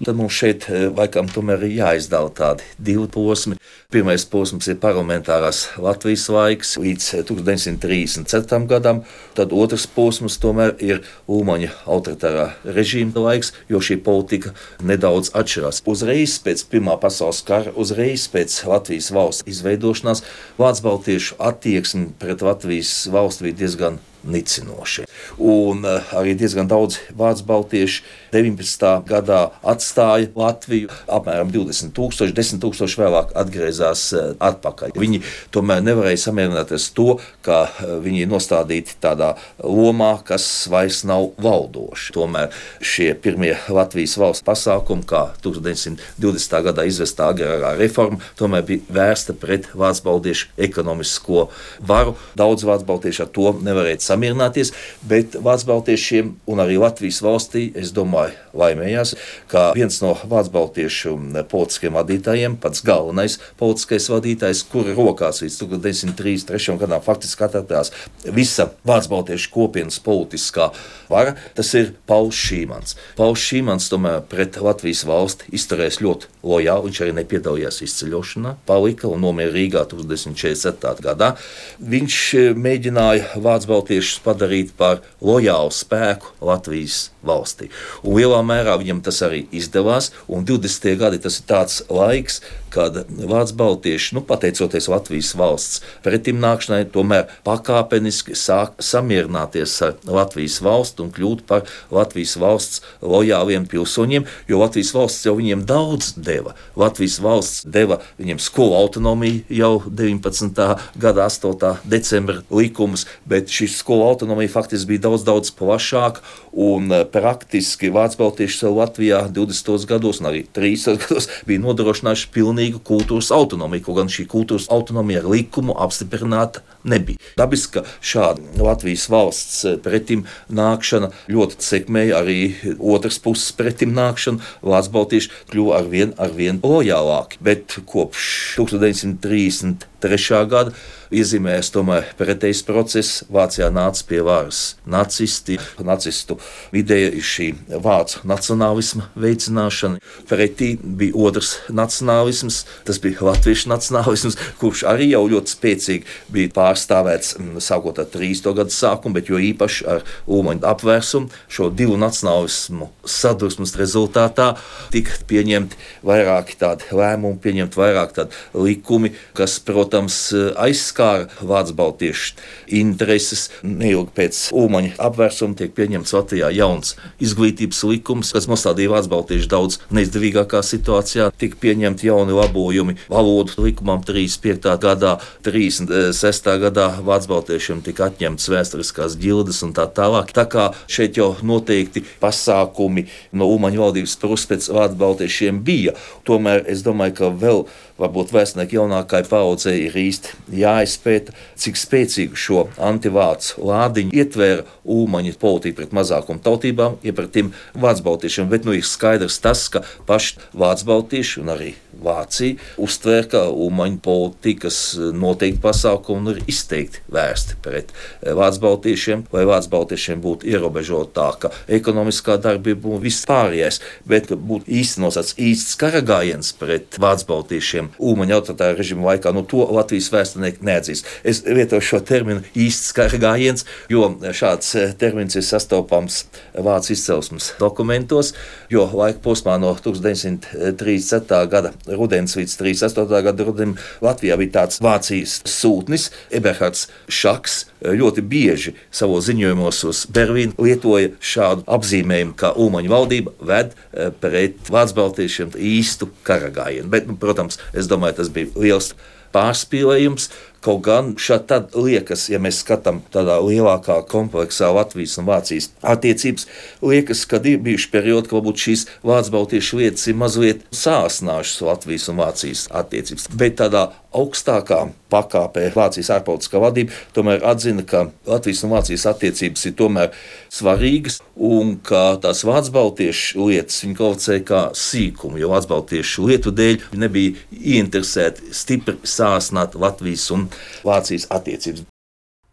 Tad 0.00 0.16
mums 0.16 0.32
šeit 0.32 0.64
laikam 0.96 1.26
tomēr 1.28 1.66
ir 1.66 1.74
jāizdala 1.76 2.30
tādi 2.32 2.64
divi 2.80 3.04
posmi. 3.12 3.58
Pirmais 3.92 4.22
posms 4.32 4.70
ir 4.72 4.78
parlamentārās 4.80 5.58
Latvijas 5.76 6.24
laiks 6.32 6.70
līdz 6.80 7.08
1934. 7.28 8.60
gadam, 8.70 9.02
tad 9.36 9.52
otrs 9.52 9.84
posms 9.92 10.38
tomēr 10.40 10.72
ir 10.80 11.02
Ulmaņa 11.28 11.74
autoritārā 11.84 12.46
režīma 12.64 13.26
laiks, 13.26 13.52
jo 13.68 13.82
šī 13.84 13.98
politika 14.06 14.54
nedaudz 14.80 15.34
atšķirās. 15.36 15.82
Uzreiz 15.84 16.38
pēc 16.46 16.64
Pirmā 16.72 16.96
pasaules 17.02 17.44
kara, 17.44 17.74
uzreiz 17.76 18.24
pēc 18.32 18.56
Latvijas 18.72 19.12
valsts 19.12 19.44
izveidošanās, 19.52 20.24
Vācu 20.56 20.86
baltiešu 20.88 21.36
attieksme 21.44 22.14
pret 22.22 22.40
Latvijas 22.46 22.94
valsti 23.12 23.50
bija 23.50 23.60
diezgan 23.66 24.00
nicinoši. 24.24 25.06
Un 25.40 25.84
uh, 25.86 26.12
arī 26.16 26.34
diezgan 26.38 26.68
daudz 26.70 26.98
vācu 27.16 27.46
baltiešu 27.48 28.04
19. 28.34 28.86
gadā 29.08 29.40
atstāja 29.66 30.30
Latviju. 30.36 30.90
Apmēram 31.10 31.50
20 31.52 31.94
tūkstoši, 31.96 32.34
10 32.36 32.62
tūkstoši 32.62 33.00
vēlāk 33.00 33.34
atgriezās 33.38 34.04
uh, 34.14 34.32
atpakaļ. 34.50 34.94
Viņi 35.00 35.22
tomēr 35.54 35.82
nevarēja 35.86 36.24
samierināties 36.26 36.90
to, 36.96 37.18
ka 37.46 37.62
uh, 37.68 37.96
viņi 38.04 38.24
ir 38.24 38.30
nostādīti 38.30 38.98
tādā 39.02 39.34
lomā, 39.62 40.12
kas 40.26 40.46
vairs 40.70 41.02
nav 41.08 41.30
valdoši. 41.40 42.14
Tomēr 42.16 42.54
šie 42.84 43.12
pirmie 43.18 43.54
Latvijas 43.72 44.16
valsts 44.20 44.46
pasākumi, 44.46 45.06
kā 45.08 45.26
1920. 45.44 46.60
gadā 46.68 46.86
izvestā 46.88 47.30
agrārā 47.34 47.74
reforma, 47.80 48.20
tomēr 48.38 48.66
bija 48.66 48.98
vērsta 49.00 49.36
pret 49.40 49.70
vācu 49.74 50.06
baltiešu 50.06 50.50
ekonomisko 50.60 51.48
varu. 51.86 52.16
Daudz 52.38 52.66
vācu 52.68 52.88
baltiešu 52.88 53.26
ar 53.26 53.32
to 53.34 53.54
nevarēja 53.64 54.02
samierināties, 54.10 54.72
bet 55.08 55.38
Vācu 55.40 55.70
baltiešiem 55.70 56.34
un 56.50 56.62
arī 56.62 56.78
Latvijas 56.80 57.20
valstī, 57.24 57.68
es 57.78 57.94
domāju, 57.96 58.36
laimējās, 58.56 59.14
ka 59.50 59.70
viens 59.76 60.00
no 60.02 60.12
Vācu 60.28 60.54
baltiešu 60.54 61.14
politiskiem 61.50 61.96
vadītājiem, 61.98 62.58
pats 62.60 62.84
galvenais 62.86 63.38
politiskais 63.60 64.10
vadītājs, 64.12 64.64
kura 64.70 64.94
rokās 64.98 65.42
līdz 65.44 65.60
1933. 65.64 66.78
gadam 66.80 67.02
faktiski 67.04 67.46
atradās 67.46 67.92
visa 68.24 68.70
Vācu 68.86 69.14
baltiešu 69.14 69.52
kopienas 69.54 70.00
politiskā 70.02 70.70
vara, 71.10 71.36
tas 71.56 71.72
ir 71.78 71.94
Pauls 72.10 72.38
Šīmans. 72.38 72.96
Pauls 73.18 73.42
Šīmans 73.44 73.88
tomēr 73.92 74.22
pret 74.30 74.58
Latvijas 74.60 75.04
valsti 75.08 75.50
izturējās 75.56 76.00
ļoti 76.04 76.30
lojāli, 76.46 76.88
viņš 76.88 77.00
arī 77.04 77.14
nepiedalījās 77.20 77.80
izceļošanā, 77.86 78.56
palika 78.68 79.08
un 79.10 79.22
nomira 79.24 79.52
Rīgā 79.54 79.84
1947. 79.90 81.04
gadā. 81.04 81.32
Viņš 81.80 82.18
eh, 82.38 82.50
mēģināja 82.56 83.40
Vācu 83.44 83.70
baltiešu 83.70 83.99
latviešus 84.00 84.22
padarīt 84.24 84.72
par 84.76 85.02
lojālu 85.20 85.70
spēku 85.70 86.32
Latvijas 86.40 87.10
valstī. 87.20 87.68
Un 88.02 88.16
lielā 88.16 88.40
mērā 88.42 88.78
viņam 88.80 89.02
tas 89.04 89.20
arī 89.22 89.44
izdevās. 89.52 90.10
Un 90.28 90.46
20. 90.48 90.96
gadi 90.96 91.20
tas 91.20 91.40
ir 91.40 91.44
tāds 91.48 91.82
laiks, 91.90 92.40
kad 92.70 93.04
Vācu 93.10 93.56
baltieši, 93.58 94.14
nu, 94.16 94.22
pateicoties 94.24 94.88
Latvijas 94.88 95.34
valsts 95.36 95.82
pretimnākšanai, 96.04 96.86
tomēr 96.94 97.28
pakāpeniski 97.44 98.36
sāk 98.38 98.78
samierināties 98.80 99.74
ar 99.84 99.96
Latvijas 100.06 100.60
valsti 100.62 101.04
un 101.04 101.10
kļūt 101.12 101.44
par 101.50 101.66
Latvijas 101.90 102.36
valsts 102.40 102.80
lojāliem 103.02 103.66
pilsoņiem, 103.68 104.26
jo 104.48 104.62
Latvijas 104.62 104.94
valsts 104.96 105.26
jau 105.26 105.34
viņiem 105.40 105.66
daudz 105.68 106.14
deva. 106.16 106.54
Latvijas 106.78 107.18
valsts 107.20 107.66
deva 107.66 108.00
viņiem 108.20 108.40
skolu 108.40 108.78
autonomiju 108.78 109.44
jau 109.50 109.72
19. 109.90 110.64
gada 110.96 111.26
8. 111.26 111.84
decembra 111.90 112.40
likumus, 112.54 113.04
bet 113.28 113.50
šis 113.50 113.80
skolu 113.82 113.89
autonomija 113.94 114.52
faktiski 114.52 114.92
bija 114.92 115.04
daudz, 115.08 115.24
daudz 115.26 115.50
plašāka 115.58 116.22
un 116.52 116.92
praktiski 117.12 117.90
Vācu 117.90 118.20
baltieši 118.20 118.58
sev 118.62 118.78
Latvijā 118.78 119.24
20. 119.28 119.86
gados 119.90 120.20
un 120.22 120.30
arī 120.30 120.44
30. 120.46 121.00
gados 121.02 121.28
bija 121.48 121.62
nodrošinājuši 121.64 122.30
pilnīgu 122.34 122.82
kultūras 122.86 123.32
autonomiju, 123.34 123.84
kaut 123.88 124.00
gan 124.02 124.12
šī 124.12 124.26
kultūras 124.30 124.70
autonomija 124.70 125.24
ar 125.24 125.30
likumu 125.34 125.76
apstiprināta 125.78 126.64
nebija. 126.84 127.18
Dabiski, 127.36 127.78
ka 127.78 127.84
šāda 128.00 128.62
Latvijas 128.62 129.08
valsts 129.12 129.64
pretim 129.84 130.26
nākšana 130.48 131.10
ļoti 131.30 131.60
sekmēja 131.64 132.20
arī 132.22 132.38
otras 132.78 133.20
puses 133.22 133.52
pretim 133.56 133.94
nākšanu. 133.96 134.42
Vācu 134.62 134.94
baltieši 134.96 135.34
kļuva 135.50 135.80
ar 135.80 135.90
vien, 135.92 136.14
ar 136.18 136.32
vien 136.36 136.60
lojālāki, 136.62 137.40
bet 137.44 137.78
kopš 137.90 138.56
1933. 138.60 140.46
gada 140.50 140.74
iezīmējas 141.10 141.72
tomēr 141.74 142.06
pretējs 142.18 142.62
process. 142.66 143.24
Vācijā 143.32 143.68
nāca 143.74 144.04
pie 144.06 144.20
varas 144.26 144.76
nacisti. 144.88 145.58
Nacistu 145.84 146.38
ideja 146.76 147.10
ir 147.10 147.26
šī 147.26 147.48
vācu 147.82 148.22
nacionālisma 148.30 149.08
veicināšana. 149.20 150.00
Pretī 150.30 150.72
bija 150.80 151.16
otrs 151.18 151.56
nacionālisms, 151.68 152.62
tas 152.86 153.00
bija 153.02 153.26
latviešu 153.30 153.70
nacionālisms, 153.72 154.38
kurš 154.62 154.84
arī 154.90 155.10
jau 155.14 155.24
ļoti 155.30 155.56
spēcīgi 155.56 156.18
bija 156.32 156.54
pārstāvēts 156.70 157.34
mm, 157.38 157.58
sākot 157.64 157.98
ar 157.98 158.06
30. 158.10 158.54
gadu 158.60 158.74
sākumu, 158.74 159.18
bet 159.18 159.32
jo 159.32 159.40
īpaši 159.50 159.88
ar 159.90 160.06
Ulmaņa 160.30 160.66
apvērsumu. 160.74 161.30
Šo 161.50 161.70
divu 161.74 161.98
nacionālismu 162.00 162.90
sadursmes 163.08 163.74
rezultātā 163.80 164.52
tika 164.94 165.18
pieņemti 165.30 165.78
vairāki 166.06 166.58
tādi 166.60 166.86
lēmumi, 166.94 167.40
pieņemti 167.42 167.80
vairāk 167.80 168.14
tādi 168.16 168.44
likumi, 168.54 169.14
kas, 169.34 169.58
protams, 169.64 170.22
aizskatās 170.60 171.00
skāra 171.00 171.28
Vācu 171.46 171.74
baltiešu 171.78 172.34
intereses. 172.80 173.48
Neilgi 173.62 174.12
pēc 174.16 174.40
Ulmaņa 174.56 174.96
apvērsuma 175.00 175.56
tiek 175.58 175.72
pieņemts 175.76 176.14
Latvijā 176.16 176.50
jauns 176.54 176.96
izglītības 177.22 177.82
likums, 177.88 178.32
kas 178.34 178.48
nostādīja 178.50 178.92
Vācu 178.94 179.12
baltiešu 179.14 179.50
daudz 179.50 179.80
neizdevīgākā 179.94 180.62
situācijā. 180.66 181.30
Tika 181.40 181.60
pieņemti 181.62 182.10
jauni 182.10 182.36
labojumi 182.36 182.96
valodu 183.10 183.66
likumam 183.66 184.02
35. 184.06 184.76
gadā, 184.82 185.16
36. 185.46 186.50
Gadā 186.62 186.86
Vācu 187.04 187.30
baltiešiem 187.32 187.82
tika 187.86 188.08
atņemtas 188.10 188.48
vēsturiskās 188.52 189.16
ģildes 189.20 189.62
un 189.66 189.74
tā 189.76 189.86
tālāk. 189.90 190.32
Tā 190.36 190.46
kā 190.50 190.70
šeit 190.90 191.18
jau 191.20 191.32
noteikti 191.46 192.04
pasākumi 192.22 193.06
no 193.32 193.48
Ulmaņa 193.50 193.82
valdības 193.84 194.16
puses 194.22 194.48
pēc 194.50 194.70
Vācu 194.76 194.98
baltiešiem 195.00 195.62
bija, 195.66 195.96
tomēr 196.28 196.64
es 196.70 196.84
domāju, 196.86 197.16
ka 197.20 197.32
vēl 197.34 197.64
varbūt 198.00 198.32
vēstnieku 198.32 198.78
jaunākajai 198.78 199.28
paudzei 199.28 199.76
ir 199.86 199.96
īsti 200.00 200.56
jāizpēta, 200.60 201.34
cik 201.60 201.78
spēcīgu 201.80 202.38
šo 202.38 202.64
antivācu 202.80 203.66
lādiņu 203.68 204.16
ietvēra 204.16 204.64
Ulmaņa 204.90 205.36
politika 205.40 205.82
pret 205.82 205.94
mazākumu 205.96 206.42
tautībām, 206.44 206.96
ja 207.04 207.14
pret 207.16 207.34
tiem 207.36 207.52
vācu 207.74 208.06
baltiešiem. 208.06 208.48
Bet 208.50 208.68
nu 208.68 208.76
ir 208.76 208.86
skaidrs 208.86 209.40
tas, 209.44 209.66
ka 209.72 209.84
paši 210.08 210.40
vācu 210.56 210.88
baltieši 210.88 211.42
un 211.44 211.54
arī 211.56 211.74
Vācija 212.00 212.56
uztvēra, 212.80 213.26
ka 213.30 213.42
Ulmaņa 213.50 214.00
politikas 214.04 214.78
noteikti 214.96 215.60
pasākumi 215.62 216.34
ir 216.34 216.42
izteikti 216.50 217.02
vērsti 217.12 217.58
pret 217.64 217.92
eh, 217.92 218.32
vācu 218.36 218.62
baltiešiem, 218.64 219.24
lai 219.34 219.44
vācu 219.48 219.72
baltiešiem 219.74 220.22
būtu 220.24 220.48
ierobežotāka 220.50 221.52
ekonomiskā 221.68 222.38
darbība 222.42 222.94
un 222.94 223.02
viss 223.04 223.26
pārējais, 223.28 223.80
bet 224.08 224.30
būtu 224.32 224.70
īstenots 224.80 225.34
īsts 225.40 225.76
karagājiens 225.80 226.52
pret 226.58 226.98
vācu 227.00 227.28
baltiešiem 227.30 227.92
Ulmaņa 227.98 228.38
autoritāra 228.38 228.78
režīma 228.78 229.12
laikā, 229.12 229.32
nu 229.36 229.44
to 229.48 229.64
Latvijas 229.70 230.10
vēsturnieki 230.12 230.64
neatzīst. 230.66 231.08
Es 231.24 231.42
lietoju 231.46 231.84
šo 231.84 232.00
terminu 232.06 232.44
īsts 232.56 232.94
kara 232.96 233.20
gājiens, 233.20 233.66
jo 233.92 234.08
šāds 234.36 234.74
eh, 234.78 234.94
termins 234.98 235.36
ir 235.38 235.46
sastopams 235.46 236.24
vācu 236.54 236.94
izcelsmes 236.94 237.52
dokumentos, 237.60 238.32
jo 238.72 238.86
laika 238.92 239.20
posmā 239.24 239.56
no 239.60 239.72
1937. 239.76 241.40
gada 241.50 241.72
rudens 241.96 242.36
līdz 242.38 242.56
38. 242.60 243.22
gada 243.26 243.46
rudenim 243.46 243.76
Latvijā 244.04 244.36
bija 244.40 244.54
tāds 244.60 244.80
Vācijas 244.84 245.40
sūtnis 245.48 246.08
Eberhards 246.34 246.86
Šaks, 247.10 247.64
ļoti 247.84 248.24
bieži 248.26 248.74
savos 248.94 249.28
ziņojumos 249.28 249.84
uz 249.88 250.02
Berlīnu 250.12 250.58
lietoja 250.60 251.14
šādu 251.20 251.66
apzīmējumu, 251.70 252.36
ka 252.40 252.52
Ulmaņa 252.60 252.92
valdība 252.92 253.34
ved 253.52 253.72
eh, 253.74 254.10
pret 254.22 254.70
Vācu 254.72 254.98
baltiešiem 254.98 255.54
īstu 255.56 256.10
karagājienu. 256.26 256.90
Bet, 256.92 257.08
nu, 257.08 257.16
protams, 257.20 257.60
es 257.72 257.88
domāju, 257.90 258.20
tas 258.20 258.32
bija 258.34 258.52
liels 258.60 258.92
pārspīlējums. 259.34 260.28
Kaut 260.60 260.82
gan 260.84 261.14
šādi 261.16 261.60
liekas, 261.80 262.26
ja 262.28 262.36
mēs 262.42 262.58
skatām 262.60 263.00
tādā 263.14 263.38
lielākā 263.40 263.96
kompleksā 264.10 264.68
Latvijas 264.76 265.16
un 265.20 265.28
Vācijas 265.30 265.70
attiecības, 265.80 266.44
liekas, 266.84 267.24
ka 267.30 267.40
ir 267.48 267.62
bijuši 267.64 267.88
periodi, 267.94 268.28
ka 268.28 268.36
varbūt 268.36 268.66
šīs 268.66 268.84
vācu 269.06 269.32
baltiešu 269.38 269.80
lietas 269.80 270.04
ir 270.10 270.18
mazliet 270.20 270.66
sāsnājušas 270.76 271.64
Latvijas 271.64 272.10
un 272.12 272.20
Vācijas 272.20 272.66
attiecības. 272.76 273.30
Bet 273.40 273.56
tādā 273.62 273.88
augstākā 274.12 274.82
pakāpē 275.10 275.68
Vācijas 275.74 276.10
ārpolitiskā 276.18 276.60
vadība 276.62 276.94
tomēr 277.16 277.44
atzina, 277.46 277.84
ka 277.86 278.08
Latvijas 278.28 278.62
un 278.66 278.74
Vācijas 278.74 279.06
attiecības 279.10 279.66
ir 279.70 279.76
tomēr 279.78 280.12
svarīgas 280.52 281.20
un 281.36 281.76
ka 281.86 282.18
tās 282.22 282.42
vācu 282.46 282.74
baltiešu 282.74 283.48
lietas 283.48 283.80
viņa 283.84 283.98
kvalificēja 283.98 284.44
kā 284.46 284.62
sīkumu, 284.76 285.40
jo 285.40 285.50
vācu 285.54 285.72
baltiešu 285.72 286.26
lietu 286.28 286.52
dēļ 286.54 286.90
nebija 287.00 287.38
ieinteresēti 287.56 288.52
stipri 288.54 288.98
sāsnāt 289.06 289.78
Latvijas 289.78 290.28
un 290.34 290.49
Vācijas 290.86 291.26
attiecības. 291.30 291.86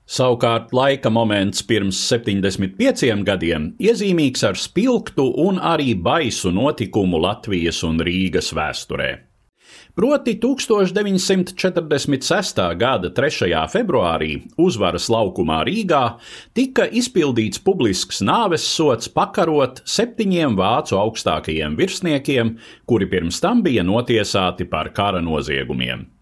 Savukārt 0.08 0.72
laika 0.72 1.10
moments 1.12 1.66
pirms 1.68 2.00
75 2.08 3.26
gadiem 3.28 3.74
iezīmīgs 3.76 4.46
ar 4.48 4.56
spilgtu 4.56 5.26
un 5.44 5.60
arī 5.60 5.92
baisu 6.00 6.48
notikumu 6.56 7.20
Latvijas 7.20 7.84
un 7.84 8.00
Rīgas 8.00 8.56
vēsturē. 8.56 9.28
Proti 9.98 10.38
1946. 10.40 12.62
gada 12.78 13.10
3. 13.10 13.66
februārī 13.74 14.46
uzvaras 14.62 15.10
laukumā 15.10 15.64
Rīgā 15.68 16.22
tika 16.56 16.88
izpildīts 16.88 17.60
publisks 17.60 18.22
nāves 18.22 18.64
sots 18.64 19.10
pakarot 19.10 19.82
septiņiem 19.84 20.56
vācu 20.56 20.96
augstākajiem 21.02 21.76
virsniekiem, 21.80 22.58
kuri 22.86 23.06
pirms 23.10 23.40
tam 23.44 23.64
bija 23.66 23.84
notiesāti 23.84 24.66
par 24.70 24.90
kara 24.94 25.20
noziegumiem. 25.20 26.17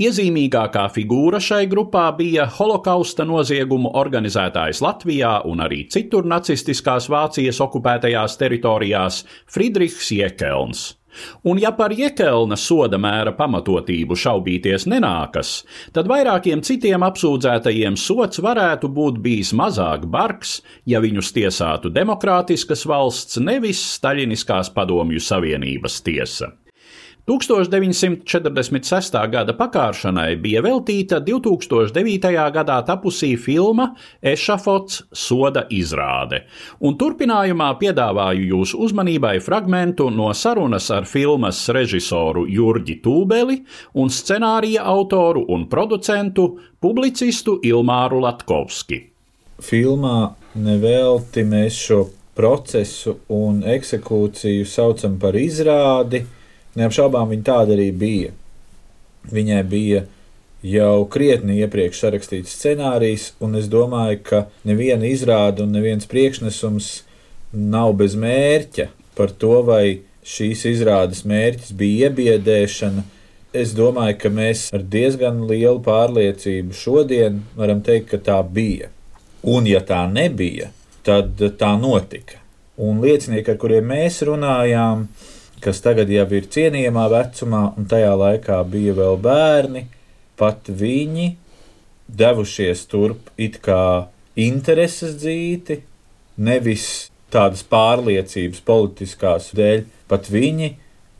Iezīmīgākā 0.00 0.86
figūra 0.94 1.40
šai 1.42 1.64
grupā 1.70 2.08
bija 2.18 2.48
holokausta 2.58 3.26
noziegumu 3.28 3.94
organizētājs 3.96 4.82
Latvijā 4.84 5.38
un 5.48 5.64
arī 5.66 5.84
citur 5.92 6.28
nacistiskās 6.28 7.10
Vācijas 7.12 7.62
okupētajās 7.64 8.38
teritorijās 8.40 9.24
Friedrichs 9.46 10.12
Jekelns. 10.16 10.86
Un 11.42 11.58
ja 11.58 11.72
par 11.72 11.94
Jekelna 11.96 12.58
soda 12.60 12.98
mēra 13.00 13.32
pamatotību 13.36 14.16
šaubīties 14.20 14.86
nenākas, 14.90 15.52
tad 15.96 16.10
vairākiem 16.10 16.62
citiem 16.66 17.06
apsūdzētajiem 17.06 17.96
sots 18.00 18.42
varētu 18.44 18.90
būt 18.98 19.22
bijis 19.24 19.54
mazāk 19.56 20.06
bargs, 20.12 20.60
ja 20.84 21.00
viņus 21.04 21.32
tiesātu 21.38 21.92
demokrātiskas 21.94 22.84
valsts, 22.88 23.40
nevis 23.40 23.82
Staļiniskās 23.96 24.72
padomju 24.76 25.22
savienības 25.22 26.00
tiesa. 26.06 26.52
1946. 27.26 29.16
gada 29.30 29.50
pakāršanai 29.58 30.36
bija 30.38 30.60
veltīta 30.62 31.18
2009. 31.18 32.30
gadā 32.54 32.76
tapusī 32.86 33.32
filma 33.34 33.88
Ešafots 34.22 35.00
soda 35.10 35.64
izrāde, 35.74 36.44
un 36.78 36.94
turpinājumā 36.94 37.72
piedāvāju 37.80 38.46
jūsu 38.52 38.78
uzmanībai 38.86 39.40
fragmentu 39.42 40.06
no 40.14 40.28
sarunas 40.38 40.86
ar 40.94 41.08
filmas 41.10 41.64
režisoru 41.74 42.46
Jurģi 42.46 43.00
Tūbeli 43.02 43.58
un 43.98 44.06
scenārija 44.06 44.86
autoru 44.86 45.42
un 45.50 45.66
producentu 45.66 46.46
publicistu 46.78 47.58
Ilmāru 47.66 48.22
Latkovski. 48.22 49.00
Filmā 49.66 50.30
nevelti 50.62 51.42
mēs 51.42 51.82
šo 51.88 52.00
procesu 52.38 53.18
un 53.34 53.64
eksekūciju 53.66 54.62
saucam 54.68 55.18
par 55.18 55.34
izrādi 55.34 56.22
Neapšaubām 56.76 57.30
viņa 57.32 57.46
tāda 57.46 57.76
arī 57.76 57.88
bija. 57.96 58.34
Viņai 59.32 59.62
bija 59.66 60.04
jau 60.66 61.06
krietni 61.12 61.58
iepriekš 61.62 62.02
sarakstīts 62.02 62.54
scenārijs, 62.58 63.30
un 63.42 63.56
es 63.58 63.68
domāju, 63.72 64.20
ka 64.26 64.44
neviena 64.66 65.08
izrāde 65.08 65.64
un 65.64 65.74
neviens 65.76 66.08
priekšnesums 66.10 66.90
nav 67.52 67.94
bez 68.00 68.16
mērķa 68.18 68.88
par 69.16 69.32
to, 69.40 69.60
vai 69.66 70.00
šīs 70.26 70.64
izrādes 70.72 71.22
mērķis 71.28 71.74
bija 71.78 72.10
iebiedēšana. 72.10 73.04
Es 73.56 73.72
domāju, 73.76 74.18
ka 74.20 74.32
mēs 74.32 74.66
ar 74.76 74.82
diezgan 74.84 75.46
lielu 75.48 75.78
pārliecību 75.84 76.76
šodien 76.76 77.40
varam 77.56 77.80
teikt, 77.84 78.10
ka 78.10 78.20
tā 78.20 78.40
bija. 78.42 78.90
Un, 79.46 79.68
ja 79.70 79.80
tā 79.86 80.02
nebija, 80.10 80.72
tad 81.06 81.38
tā 81.60 81.70
notika. 81.80 82.42
Un 82.82 82.98
liecinieki, 83.00 83.54
ar 83.54 83.60
kuriem 83.62 83.86
mēs 83.88 84.18
runājām, 84.26 85.06
kas 85.64 85.80
tagad 85.84 86.10
jau 86.12 86.26
ir 86.36 86.48
cienījamā 86.52 87.06
vecumā, 87.12 87.62
un 87.78 87.88
tajā 87.90 88.12
laikā 88.18 88.60
bija 88.70 88.94
vēl 88.96 89.18
bērni, 89.22 89.86
pat 90.36 90.68
viņi 90.68 91.32
devušies 92.06 92.86
turp 92.90 93.30
it 93.36 93.58
kā 93.64 94.08
intereses 94.36 95.16
dzīti, 95.18 95.80
nevis 96.36 97.10
tādas 97.32 97.64
pārliecības 97.66 98.62
politiskās 98.66 99.50
dēļ, 99.56 99.86
pat 100.10 100.28
viņi 100.30 100.74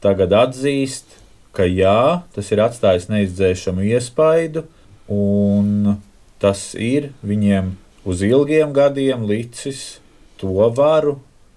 tagad 0.05 0.35
atzīst, 0.37 1.17
ka 1.57 1.65
jā, 1.67 2.23
tas 2.37 2.53
ir 2.53 2.63
atstājis 2.63 3.09
neizdzēšamu 3.11 3.87
iespaidu, 3.89 4.67
un 5.09 5.97
tas 6.43 6.75
ir 6.77 7.11
viņiem 7.25 7.73
uz 8.07 8.23
ilgiem 8.27 8.75
gadiem 8.77 9.25
licis 9.27 9.99
to 10.39 10.69
varu 10.77 11.17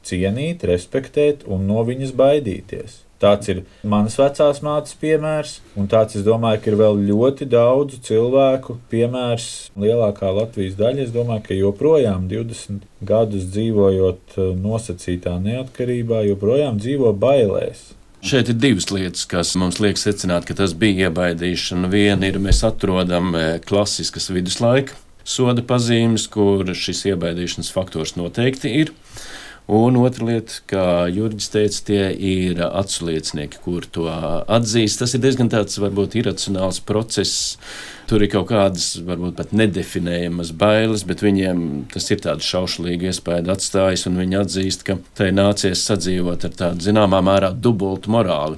cienīt, 0.10 0.66
respektēt 0.68 1.46
un 1.48 1.70
no 1.70 1.86
viņas 1.88 2.16
baidīties. 2.18 3.04
Tāds 3.20 3.50
ir 3.51 3.58
mans 3.84 4.13
vecās 4.16 4.62
mātes 4.63 4.96
piemērs, 5.00 5.58
un 5.75 5.89
tāds, 5.92 6.16
es 6.16 6.24
domāju, 6.24 6.62
ir 6.72 6.78
vēl 6.80 7.01
ļoti 7.10 7.50
daudz 7.51 7.98
cilvēku 8.08 8.78
piemērs. 8.92 9.50
Lielākā 9.80 10.32
Latvijas 10.38 10.78
daļa, 10.80 11.04
es 11.04 11.12
domāju, 11.12 11.44
ka 11.50 11.58
joprojām 11.58 12.30
20 12.32 12.88
gadus 13.04 13.50
dzīvojot 13.52 14.38
eh, 14.38 14.54
nosacītā 14.63 15.36
neatkarībā, 15.43 16.24
joprojām 16.30 16.80
dzīvo 16.80 17.12
bailēs. 17.19 17.89
Šeit 18.24 18.52
ir 18.52 18.58
divas 18.60 18.88
lietas, 18.91 19.28
kas 19.28 19.52
mums 19.60 19.80
liek 19.84 20.00
secināt, 20.00 20.48
ka 20.48 20.56
tas 20.56 20.72
bija 20.76 21.08
iebaidīšana. 21.08 21.91
Viena 21.91 22.28
ir, 22.28 22.39
mēs 22.39 22.63
atrodam 22.67 23.36
eh, 23.36 23.60
klasiskas 23.67 24.32
viduslaika 24.32 24.95
soda 25.30 25.63
pazīmes, 25.65 26.26
kur 26.32 26.67
šis 26.72 27.06
iebaidīšanas 27.12 27.74
faktors 27.76 28.15
noteikti 28.17 28.72
ir. 28.82 28.93
Un 29.69 29.99
otra 30.01 30.25
lieta, 30.25 30.55
kā 30.65 30.84
Jurģis 31.13 31.51
teica, 31.53 31.82
tie 31.86 32.05
ir 32.25 32.58
atsliecinieki, 32.65 33.60
kur 33.62 33.86
to 33.86 34.08
atzīst. 34.10 34.97
Tas 35.03 35.13
ir 35.13 35.21
diezgan 35.21 35.51
tāds, 35.53 35.77
varbūt, 35.77 36.15
iracionāls 36.17 36.79
process. 36.82 37.60
Tur 38.10 38.25
ir 38.25 38.32
kaut 38.34 38.47
kādas, 38.49 38.95
varbūt 39.05 39.38
pat 39.38 39.53
nedefinējamas 39.53 40.55
bailes, 40.58 41.05
bet 41.05 41.21
viņiem 41.21 41.62
tas 41.93 42.10
ir 42.10 42.25
tāds 42.25 42.49
šaušalīgi 42.49 43.12
iespēja 43.12 43.45
atstājis, 43.53 44.08
un 44.10 44.17
viņi 44.23 44.41
atzīst, 44.41 44.88
ka 44.89 44.97
tai 45.13 45.29
nācies 45.38 45.86
sadzīvot 45.86 46.49
ar 46.49 46.60
tādu 46.65 46.89
zināmā 46.89 47.21
mērā 47.29 47.53
dubultu 47.53 48.10
morāli. 48.17 48.58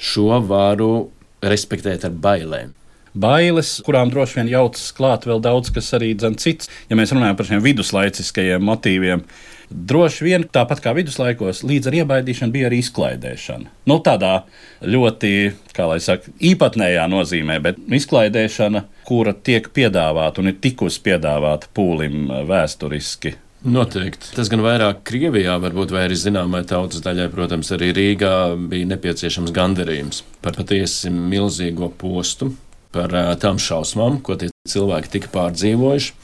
Šo 0.00 0.40
varu 0.48 1.10
respektēt 1.44 2.08
ar 2.08 2.16
bailēm 2.16 2.72
bailes, 3.14 3.78
kurām 3.86 4.12
droši 4.12 4.40
vien 4.40 4.52
jaucas 4.52 4.90
klāt 4.96 5.26
vēl 5.28 5.42
daudz 5.44 5.72
kas 5.74 5.92
arī 5.98 6.12
cits. 6.38 6.70
Ja 6.90 6.98
mēs 6.98 7.14
runājam 7.14 7.38
par 7.38 7.48
šiem 7.48 7.64
viduslaiciskajiem 7.64 8.62
motīviem, 8.62 9.24
Droši 9.70 10.24
vien 10.26 10.44
tāpat 10.50 10.80
kā 10.82 10.90
viduslaikos, 10.96 11.60
līdz 11.62 11.86
ar 11.86 11.96
iebaidīšanu 12.00 12.50
bija 12.50 12.66
arī 12.66 12.80
izklaidēšana. 12.82 13.68
Nu, 13.86 14.00
tādā 14.02 14.40
ļoti, 14.82 15.30
kā 15.76 15.86
lai 15.86 16.00
saka, 16.02 16.32
īpatnējā 16.42 17.04
nozīmē, 17.10 17.60
bet 17.62 17.78
izklaidēšana, 18.00 18.82
kura 19.06 19.30
tiek 19.30 19.68
piedāvāta 19.70 20.42
un 20.42 20.50
ir 20.50 20.58
tikusi 20.58 20.98
piedāvāta 21.06 21.70
pūlim 21.76 22.26
vēsturiski. 22.50 23.36
Noteikti. 23.70 24.32
Tas 24.34 24.48
gan 24.50 24.64
vairāk 24.64 25.04
Krievijā, 25.06 25.54
varbūt 25.62 25.92
arī 26.00 26.16
zināmai 26.18 26.64
tautas 26.66 27.04
daļai, 27.04 27.28
protams, 27.30 27.70
arī 27.76 27.92
Rīgā 27.94 28.32
bija 28.72 28.88
nepieciešams 28.90 29.54
gandarījums 29.54 30.24
par 30.42 30.56
patiesi 30.58 31.12
milzīgo 31.12 31.92
postu, 32.00 32.50
par 32.94 33.14
tām 33.42 33.60
šausmām, 33.62 34.20
ko 34.24 34.36
tie 34.40 34.50
cilvēki 34.68 35.14
tika 35.16 35.30
pārdzīvojuši 35.34 36.14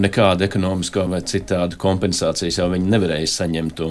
nekādu 0.00 0.46
ekonomisko 0.46 1.04
vai 1.10 1.20
citādu 1.28 1.76
kompensācijas 1.80 2.58
jau 2.60 2.68
viņi 2.72 2.90
nevarēja 2.94 3.28
saņemt. 3.28 3.82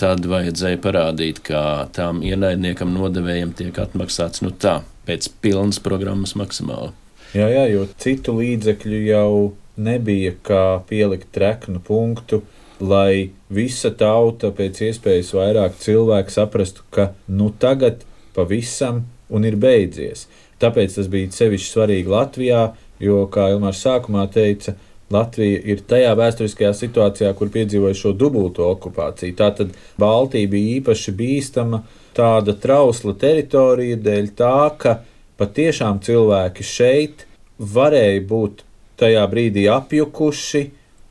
Tad 0.00 0.24
vajadzēja 0.30 0.80
parādīt, 0.82 1.42
ka 1.44 1.62
tām 1.96 2.22
ienaidniekam 2.26 2.92
nodevējiem 2.94 3.52
tiek 3.58 3.80
atmaksāts 3.82 4.44
nu 4.44 4.54
tā, 4.56 4.80
pēc 5.08 5.28
pilnas 5.44 5.80
programmas 5.82 6.36
maksimāli. 6.38 6.94
Jā, 7.36 7.46
jā, 7.52 7.66
jo 7.70 7.84
citu 8.00 8.34
līdzekļu 8.40 9.02
jau 9.06 9.34
nebija 9.80 10.34
kā 10.42 10.64
pielikt 10.88 11.30
treknu 11.36 11.82
punktu, 11.84 12.42
lai 12.80 13.30
visa 13.52 13.92
tauta 13.92 14.50
pēc 14.56 14.80
iespējas 14.88 15.34
vairāk 15.36 15.76
cilvēku 15.78 16.32
saprastu, 16.34 16.84
ka 16.90 17.12
nu 17.28 17.52
tagad 17.60 18.02
pavisam 18.34 19.04
un 19.30 19.46
ir 19.46 19.58
beidzies. 19.60 20.26
Tāpēc 20.60 20.98
tas 20.98 21.08
bija 21.10 21.32
sevišķi 21.34 21.72
svarīgi 21.72 22.12
Latvijā, 22.12 22.62
jo, 23.00 23.24
kā 23.32 23.48
Ilmārs 23.54 23.82
sākumā 23.86 24.26
teica, 24.32 24.76
Latvija 25.10 25.58
ir 25.72 25.80
tajā 25.90 26.12
vēsturiskajā 26.18 26.70
situācijā, 26.78 27.30
kur 27.34 27.50
piedzīvoja 27.50 27.96
šo 27.98 28.12
dubulto 28.14 28.68
okupāciju. 28.70 29.34
Tātad 29.38 29.72
Baltija 29.98 30.50
bija 30.50 30.76
īpaši 30.78 31.14
bīstama, 31.18 31.82
tāda 32.14 32.54
trausla 32.54 33.16
teritorija 33.18 33.98
dēļ 34.04 34.30
tā, 34.38 34.54
ka 34.78 35.00
patiešām 35.40 35.98
cilvēki 36.06 36.66
šeit 36.66 37.26
varēja 37.58 38.22
būt 38.30 38.62
tajā 39.00 39.24
brīdī 39.32 39.66
apjukuši, 39.72 40.62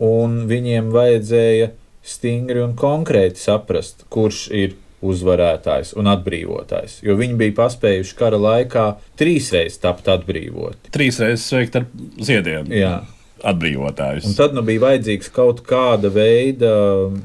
un 0.06 0.44
viņiem 0.48 0.94
vajadzēja 0.96 1.74
stingri 2.06 2.64
un 2.64 2.78
konkrēti 2.80 3.42
saprast, 3.42 4.06
kurš 4.14 4.46
ir 4.56 4.78
uzvarētājs 5.06 5.94
un 6.00 6.10
atbrīvotājs. 6.12 7.00
Jo 7.06 7.16
viņi 7.20 7.38
bija 7.40 7.56
paspējuši 7.62 8.18
kara 8.20 8.40
laikā 8.42 8.90
trīsreiz 9.20 9.80
tapt 9.84 10.10
atbrīvoti. 10.12 10.92
Trīsreiz 10.96 11.46
sveikt 11.46 11.80
ar 11.80 11.88
ziediem. 12.18 12.70
Jā 12.74 13.00
atbrīvotājus. 13.40 14.26
Un 14.28 14.36
tad 14.36 14.56
nu, 14.56 14.64
bija 14.68 14.84
vajadzīgs 14.84 15.30
kaut 15.32 15.62
kāda 15.68 16.12
veida 16.14 16.72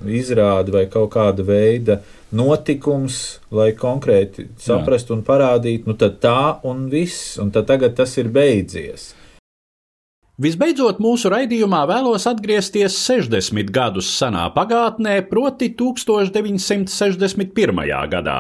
izrāde 0.07 0.75
vai 0.75 0.85
kaut 0.91 1.13
kāda 1.15 1.43
veida 1.47 1.99
notikums, 2.35 3.41
lai 3.55 3.73
konkrēti 3.79 4.49
saprastu 4.61 5.15
un 5.17 5.25
parādītu, 5.27 5.91
nu 5.91 5.99
tad 5.99 6.19
tā 6.23 6.57
un 6.67 6.89
viss, 6.93 7.37
un 7.43 7.53
tad 7.55 7.69
tagad 7.71 7.97
tas 7.99 8.17
ir 8.19 8.31
beidzies. 8.35 9.13
Visbeidzot, 10.35 10.99
mūsu 10.99 11.31
raidījumā 11.31 11.85
vēlos 11.87 12.25
atgriezties 12.27 12.97
60 13.07 13.69
gadus 13.71 14.09
senā 14.19 14.49
pagātnē, 14.57 15.21
proti 15.31 15.71
1961. 15.79 17.79
gadā 18.11 18.39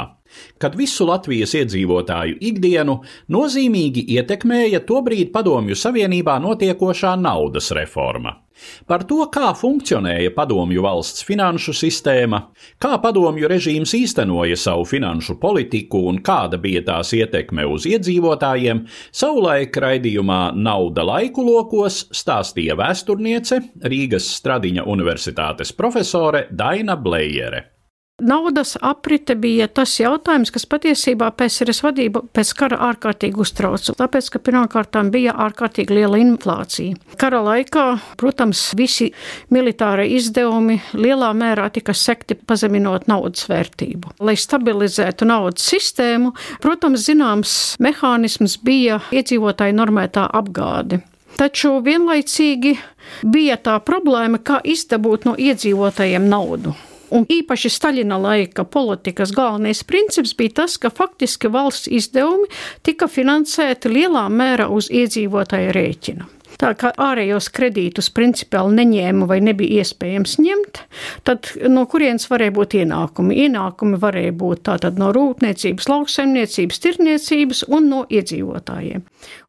kad 0.59 0.75
visu 0.75 1.07
Latvijas 1.07 1.55
iedzīvotāju 1.55 2.41
ikdienu 2.43 2.97
nozīmīgi 3.31 4.03
ietekmēja 4.17 4.81
tobrīd 4.89 5.31
Padomju 5.31 5.79
Savienībā 5.79 6.41
notiekošā 6.43 7.15
naudas 7.21 7.71
reforma. 7.79 8.44
Par 8.87 9.05
to, 9.09 9.21
kā 9.33 9.53
funkcionēja 9.59 10.33
padomju 10.37 10.85
valsts 10.85 11.25
finanšu 11.27 11.75
sistēma, 11.77 12.41
kā 12.83 12.95
padomju 13.03 13.51
režīms 13.51 13.95
īstenoja 13.99 14.57
savu 14.61 14.87
finanšu 14.89 15.39
politiku 15.43 16.05
un 16.11 16.23
kāda 16.25 16.61
bija 16.61 16.85
tās 16.87 17.13
ietekme 17.17 17.67
uz 17.69 17.89
iedzīvotājiem, 17.91 18.85
savulaik 19.13 19.77
raidījumā 19.85 20.41
Nauda 20.55 21.05
laiku 21.07 21.45
lokos 21.47 22.05
stāstīja 22.15 22.79
vēsturniece 22.81 23.61
Rīgas 23.85 24.31
Stradiņa 24.39 24.89
Universitātes 24.89 25.75
profesore 25.77 26.47
Daina 26.51 26.97
Blējere. 27.01 27.74
Naudas 28.23 28.77
aprite 28.81 29.35
bija 29.35 29.67
tas 29.67 29.97
jautājums, 29.99 30.53
kas 30.55 30.69
patiesībā 30.71 31.33
PSRS 31.35 31.81
vadību 31.83 32.21
pēc 32.31 32.53
kara 32.55 32.77
ārkārtīgi 32.87 33.43
uztrauca. 33.43 33.91
Tāpēc, 33.99 34.29
ka 34.31 34.39
pirmkārt 34.39 34.95
bija 35.11 35.35
ārkārtīgi 35.43 35.97
liela 35.99 36.21
inflācija. 36.23 36.95
Kara 37.19 37.41
laikā, 37.43 37.89
protams, 38.21 38.63
visi 38.79 39.09
militārie 39.51 40.07
izdevumi 40.15 40.79
lielā 40.95 41.33
mērā 41.35 41.67
tika 41.75 41.91
sekti 41.91 42.39
pazeminot 42.39 43.11
naudas 43.11 43.49
vērtību. 43.51 44.15
Lai 44.23 44.39
stabilizētu 44.39 45.27
naudas 45.27 45.67
sistēmu, 45.75 46.37
protams, 46.63 47.09
zināms 47.11 47.59
mehānisms 47.83 48.61
bija 48.63 49.03
iedzīvotāju 49.11 49.75
normētā 49.83 50.31
apgāde. 50.31 51.03
Taču 51.35 51.81
vienlaicīgi 51.83 52.79
bija 53.27 53.59
tā 53.59 53.81
problēma, 53.83 54.39
kā 54.39 54.63
izdabūt 54.63 55.27
no 55.27 55.35
iedzīvotājiem 55.35 56.31
naudu. 56.31 56.79
Un 57.15 57.27
īpaši 57.31 57.71
Staļina 57.71 58.19
laika 58.19 58.65
politikas 58.67 59.31
galvenais 59.35 59.85
princips 59.87 60.35
bija 60.35 60.61
tas, 60.63 60.79
ka 60.83 60.91
faktiski 60.91 61.51
valsts 61.53 61.91
izdevumi 61.91 62.51
tika 62.83 63.07
finansēti 63.11 63.93
lielā 63.93 64.27
mērā 64.31 64.67
uz 64.75 64.91
iedzīvotāju 64.91 65.77
rēķina. 65.79 66.34
Tā 66.61 66.71
kā 66.79 66.93
ārējos 67.01 67.49
kredītus 67.55 68.11
principiāli 68.15 68.79
neņēma 68.79 69.29
vai 69.31 69.41
nebija 69.45 69.83
iespējams 69.83 70.37
ņemt, 70.43 70.81
tad 71.27 71.51
no 71.71 71.85
kurienes 71.91 72.29
varēja 72.31 72.55
būt 72.55 72.77
ienākumi? 72.83 73.39
Ienākumi 73.47 73.99
varēja 74.03 74.35
būt 74.39 74.65
tātad 74.69 75.01
no 75.01 75.11
rūpniecības, 75.15 75.89
lauksaimniecības, 75.91 76.81
tirniecības 76.85 77.65
un 77.75 77.91
no 77.91 78.05
iedzīvotājiem. 78.07 79.05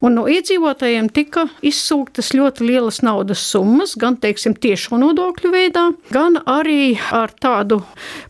Un 0.05 0.15
no 0.17 0.25
iedzīvotājiem 0.31 1.09
tika 1.13 1.45
izsūktas 1.65 2.31
ļoti 2.35 2.67
lielas 2.69 3.01
naudas 3.05 3.41
summas, 3.43 3.95
gan 3.99 4.17
teiksim, 4.21 4.55
tiešo 4.61 4.99
nodokļu 5.01 5.51
veidā, 5.51 5.85
gan 6.13 6.39
arī 6.49 6.95
ar 7.15 7.33
tādu 7.41 7.81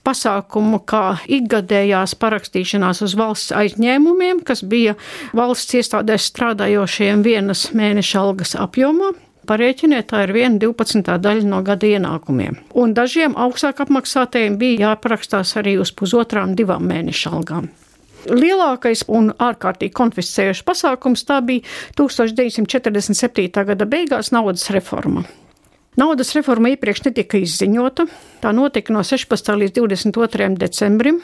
pasākumu 0.05 0.81
kā 0.89 1.19
ikgadējās 1.37 2.15
parakstīšanās 2.21 3.03
uz 3.05 3.15
valsts 3.19 3.53
aizņēmumiem, 3.55 4.41
kas 4.45 4.63
bija 4.65 4.95
valsts 5.37 5.77
iestādēs 5.79 6.29
strādājošiem 6.31 7.23
vienas 7.25 7.67
mēneša 7.77 8.21
algas 8.23 8.55
apjomā. 8.65 9.13
Parēķiniet, 9.45 10.07
tā 10.09 10.23
ir 10.25 10.33
viena 10.33 10.57
12. 10.61 11.05
daļa 11.21 11.45
no 11.45 11.61
gada 11.65 11.85
ienākumiem. 11.85 12.57
Un 12.81 12.95
dažiem 12.97 13.35
augstāk 13.37 13.83
apmaksātajiem 13.85 14.57
bija 14.57 14.89
jāparakstās 14.89 15.53
arī 15.61 15.77
uz 15.81 15.93
pusotrām, 15.93 16.55
divām 16.57 16.87
mēneša 16.89 17.33
algām. 17.37 17.69
Lielākais 18.25 19.05
un 19.13 19.29
ārkārtīgi 19.37 19.93
konfiscējošs 19.93 20.65
pasākums 20.65 21.27
tā 21.29 21.41
bija 21.45 21.61
1947. 21.99 23.65
gada 23.69 23.85
beigās 23.85 24.33
naudas 24.33 24.71
reforma. 24.73 25.27
Naudas 25.95 26.33
reforma 26.35 26.73
iepriekš 26.73 27.05
netika 27.05 27.39
izziņota. 27.39 28.03
Tā 28.43 28.51
notika 28.51 28.91
no 28.91 28.99
16. 29.05 29.51
līdz 29.61 29.77
22. 29.77 30.49
decembrim. 30.59 31.21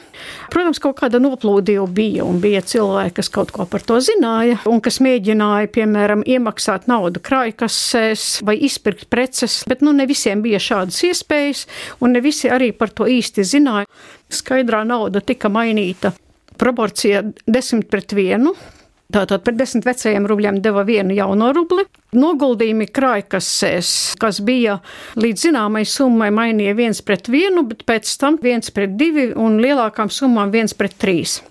Protams, 0.52 0.80
kaut 0.80 0.96
kāda 1.02 1.20
noplūde 1.20 1.74
jau 1.76 1.84
bija, 1.84 2.24
un 2.24 2.40
bija 2.40 2.62
cilvēki, 2.64 3.18
kas 3.18 3.28
kaut 3.34 3.52
ko 3.52 3.66
par 3.68 3.84
to 3.84 4.00
zināja, 4.00 4.56
un 4.70 4.80
kas 4.80 4.96
mēģināja, 5.04 5.68
piemēram, 5.76 6.24
iemaksāt 6.24 6.88
naudu 6.88 7.20
krājkasēs 7.20 8.40
vai 8.48 8.56
izpirkt 8.64 9.10
preces, 9.12 9.60
bet 9.68 9.84
nu 9.84 9.92
ne 9.92 10.08
visiem 10.08 10.40
bija 10.44 10.62
šādas 10.62 11.02
iespējas, 11.10 11.66
un 12.00 12.16
ne 12.16 12.24
visi 12.24 12.48
arī 12.48 12.72
par 12.72 12.96
to 12.96 13.04
īsti 13.04 13.44
zināja. 13.44 13.90
Skaidrā 14.32 14.86
nauda 14.88 15.20
tika 15.20 15.52
mainīta 15.52 16.14
proporcija 16.56 17.26
10 17.44 17.90
pret 17.92 18.16
1. 18.16 18.48
Tātad 19.12 19.42
par 19.44 19.56
desmit 19.58 19.84
vecajiem 19.84 20.24
rubļiem 20.28 20.62
deva 20.64 20.86
vienu 20.88 21.12
jauno 21.12 21.50
rubli. 21.52 21.84
Noguldījumi 22.16 22.86
krājkasēs, 22.88 23.92
kas 24.20 24.40
bija 24.44 24.78
līdz 25.20 25.48
zināmai 25.48 25.84
summai, 25.88 26.30
mainīja 26.32 26.72
viens 26.78 27.04
pret 27.04 27.28
vienu, 27.32 27.66
bet 27.68 27.84
pēc 27.88 28.16
tam 28.20 28.40
viens 28.40 28.72
pret 28.72 28.96
divi 28.96 29.30
un 29.36 29.60
lielākām 29.60 30.12
summām 30.12 30.52
viens 30.54 30.72
pret 30.76 30.96
trīs. 30.96 31.42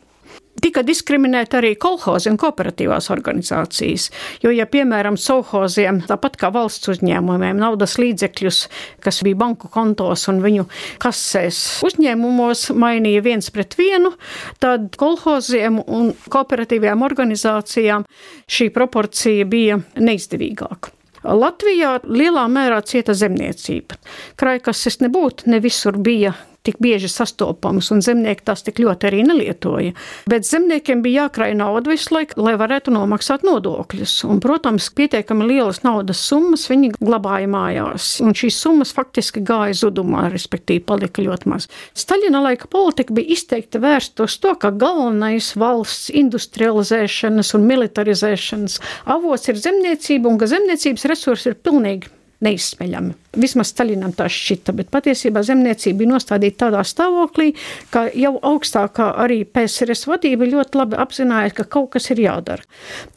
Tika 0.61 0.83
diskriminēta 0.85 1.57
arī 1.57 1.71
kolhozi 1.81 2.29
un 2.29 2.37
kooperatīvās 2.41 3.09
organizācijas, 3.13 4.09
jo, 4.43 4.51
ja 4.53 4.67
piemēram 4.69 5.17
solhoziem, 5.17 6.03
tāpat 6.05 6.37
kā 6.37 6.51
valsts 6.53 6.91
uzņēmumiem, 6.93 7.57
naudas 7.57 7.97
līdzekļus, 7.97 8.59
kas 9.01 9.21
bija 9.25 9.39
banku 9.41 9.71
kontos 9.73 10.27
un 10.29 10.43
viņu 10.43 10.67
kasēs 11.01 11.81
uzņēmumos, 11.87 12.67
mainīja 12.77 13.25
viens 13.25 13.49
pret 13.53 13.73
vienu, 13.79 14.13
tad 14.61 14.93
kolhoziem 15.01 15.81
un 15.81 16.13
kooperatīvajām 16.29 17.05
organizācijām 17.09 18.05
šī 18.45 18.69
proporcija 18.75 19.49
bija 19.49 19.81
neizdevīgāka. 19.97 20.93
Latvijā 21.21 21.99
lielā 22.05 22.47
mērā 22.49 22.79
cieta 22.85 23.13
zemniecība. 23.17 23.97
Krājkases 24.41 25.01
nebūtu, 25.03 25.49
ne 25.53 25.61
visur 25.61 25.97
bija 26.01 26.33
tik 26.65 26.77
bieži 26.81 27.09
sastopamas, 27.09 27.89
un 27.93 28.03
zemnieki 28.05 28.45
tās 28.45 28.61
tik 28.65 28.79
ļoti 28.83 29.07
arī 29.09 29.23
nelietoja. 29.25 29.95
Bet 30.29 30.45
zemniekiem 30.45 31.01
bija 31.01 31.25
jākrāj 31.25 31.55
nauda 31.57 31.89
visu 31.89 32.13
laiku, 32.13 32.37
lai 32.45 32.53
varētu 32.59 32.93
nomaksāt 32.93 33.45
nodokļus. 33.47 34.13
Un, 34.29 34.41
protams, 34.43 34.91
pietiekami 34.97 35.47
lielas 35.49 35.81
naudas 35.85 36.21
summas 36.21 36.67
viņi 36.69 36.93
glabāja 36.99 37.49
mājās, 37.51 38.13
un 38.21 38.37
šīs 38.37 38.61
summas 38.61 38.93
faktiski 38.97 39.43
gāja 39.45 39.79
zudumā, 39.81 40.27
respektīvi 40.33 40.85
palika 40.85 41.25
ļoti 41.25 41.49
maz. 41.51 41.67
Staļina 41.97 42.43
laika 42.45 42.69
politika 42.71 43.17
bija 43.17 43.33
izteikti 43.37 43.81
vērsta 43.81 44.29
uz 44.29 44.37
to, 44.41 44.53
ka 44.61 44.73
galvenais 44.75 45.53
valsts 45.57 46.13
industrializēšanas 46.13 47.55
un 47.57 47.69
militarizēšanas 47.73 48.79
avots 49.09 49.49
ir 49.49 49.61
zemniecība, 49.61 50.29
un 50.29 50.41
ka 50.41 50.49
zemniecības 50.51 51.09
resursi 51.09 51.51
ir 51.51 51.61
pilnīgi 51.65 52.11
neizsmeļami. 52.45 53.13
Vismaz 53.41 53.71
Staļinam 53.71 54.13
tā 54.17 54.27
šķita, 54.31 54.73
bet 54.75 54.89
patiesībā 54.93 55.43
zemniecība 55.45 56.01
bija 56.01 56.11
nostādīta 56.13 56.65
tādā 56.65 56.81
stāvoklī, 56.87 57.51
ka 57.93 58.07
jau 58.17 58.33
augstākā 58.51 59.11
arī 59.23 59.41
PSRS 59.45 60.07
vadība 60.09 60.49
ļoti 60.49 60.81
labi 60.81 60.99
apzinājās, 61.01 61.55
ka 61.57 61.67
kaut 61.77 61.91
kas 61.95 62.09
ir 62.11 62.23
jādara. 62.25 62.65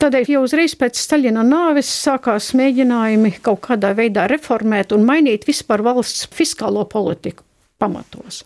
Tādēļ 0.02 0.34
jau 0.36 0.44
uzreiz 0.46 0.76
pēc 0.78 1.00
Staļina 1.00 1.42
nāves 1.48 1.90
sākās 2.04 2.52
mēģinājumi 2.58 3.38
kaut 3.44 3.64
kādā 3.68 3.94
veidā 3.96 4.28
reformēt 4.30 4.94
un 4.94 5.06
mainīt 5.08 5.48
vispār 5.48 5.82
valsts 5.84 6.28
fiskālo 6.34 6.86
politiku 6.90 7.46
pamatos. 7.82 8.44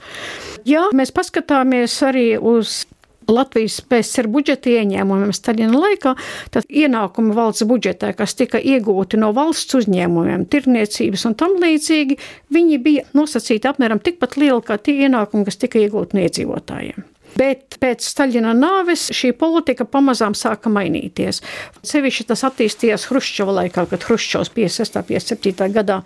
Ja 0.68 0.88
mēs 0.96 1.12
paskatāmies 1.14 1.98
arī 2.06 2.30
uz 2.40 2.84
Latvijas 3.28 3.82
PSR 3.84 4.28
budžeta 4.32 4.70
ieņēmumiem 4.72 5.34
Staļina 5.36 5.76
laikā, 5.76 6.14
tad 6.54 6.64
ienākumi 6.72 7.36
valsts 7.36 7.66
budžetā, 7.68 8.14
kas 8.16 8.32
tika 8.38 8.56
iegūti 8.56 9.20
no 9.20 9.34
valsts 9.36 9.76
uzņēmumiem, 9.82 10.46
tirniecības 10.48 11.26
un 11.28 11.36
tam 11.36 11.58
līdzīgi, 11.60 12.16
viņi 12.56 12.80
bija 12.86 13.04
nosacīti 13.18 13.68
apmēram 13.68 14.00
tikpat 14.00 14.38
lieli 14.40 14.64
kā 14.64 14.80
tie 14.80 14.96
ienākumi, 15.04 15.44
kas 15.44 15.60
tika 15.60 15.82
iegūti 15.82 16.16
no 16.16 16.24
iedzīvotājiem. 16.24 17.04
Bet 17.36 17.78
pēc 17.82 18.04
Staļina 18.08 18.54
nāves 18.56 19.08
šī 19.14 19.32
politika 19.38 19.86
pamazām 19.88 20.36
sāka 20.38 20.72
mainīties. 20.72 21.42
Sevišķi 21.86 22.28
tas 22.30 22.44
attīstījās 22.48 23.08
Hruščova 23.10 23.56
laikā, 23.62 23.86
kad 23.90 24.06
Hruščovs 24.08 24.52
56. 24.56 25.00
un 25.00 25.08
57. 25.10 25.68
gadā 25.74 26.00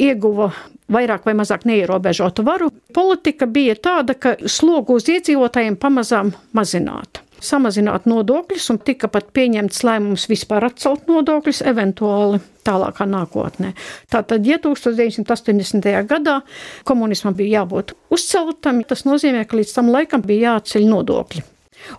ieguva 0.00 0.52
vairāk 0.92 1.26
vai 1.28 1.36
mazāk 1.38 1.66
neierobežotu 1.68 2.44
varu. 2.46 2.70
Politika 2.94 3.46
bija 3.46 3.76
tāda, 3.78 4.18
ka 4.18 4.36
slogu 4.46 4.98
uz 5.00 5.08
iedzīvotājiem 5.12 5.78
pamazām 5.80 6.34
mazināta 6.56 7.21
samazināt 7.42 8.06
nodokļus, 8.10 8.70
un 8.72 8.80
tika 8.86 9.10
pat 9.12 9.30
pieņemts 9.36 9.82
lēmums 9.86 10.28
vispār 10.30 10.68
atcelt 10.68 11.08
nodokļus, 11.10 11.62
eventuāli 11.68 12.42
tālākā 12.66 13.06
nākotnē. 13.10 13.72
Tātad, 14.12 14.46
ja 14.46 14.60
1980. 14.62 15.88
gadā 16.10 16.40
komunismam 16.88 17.36
bija 17.38 17.62
jābūt 17.62 17.96
uzceltam, 18.14 18.84
tas 18.86 19.06
nozīmē, 19.08 19.46
ka 19.46 19.58
līdz 19.58 19.78
tam 19.78 19.90
laikam 19.94 20.24
bija 20.26 20.54
jāceļ 20.54 20.86
nodokļi 20.92 21.48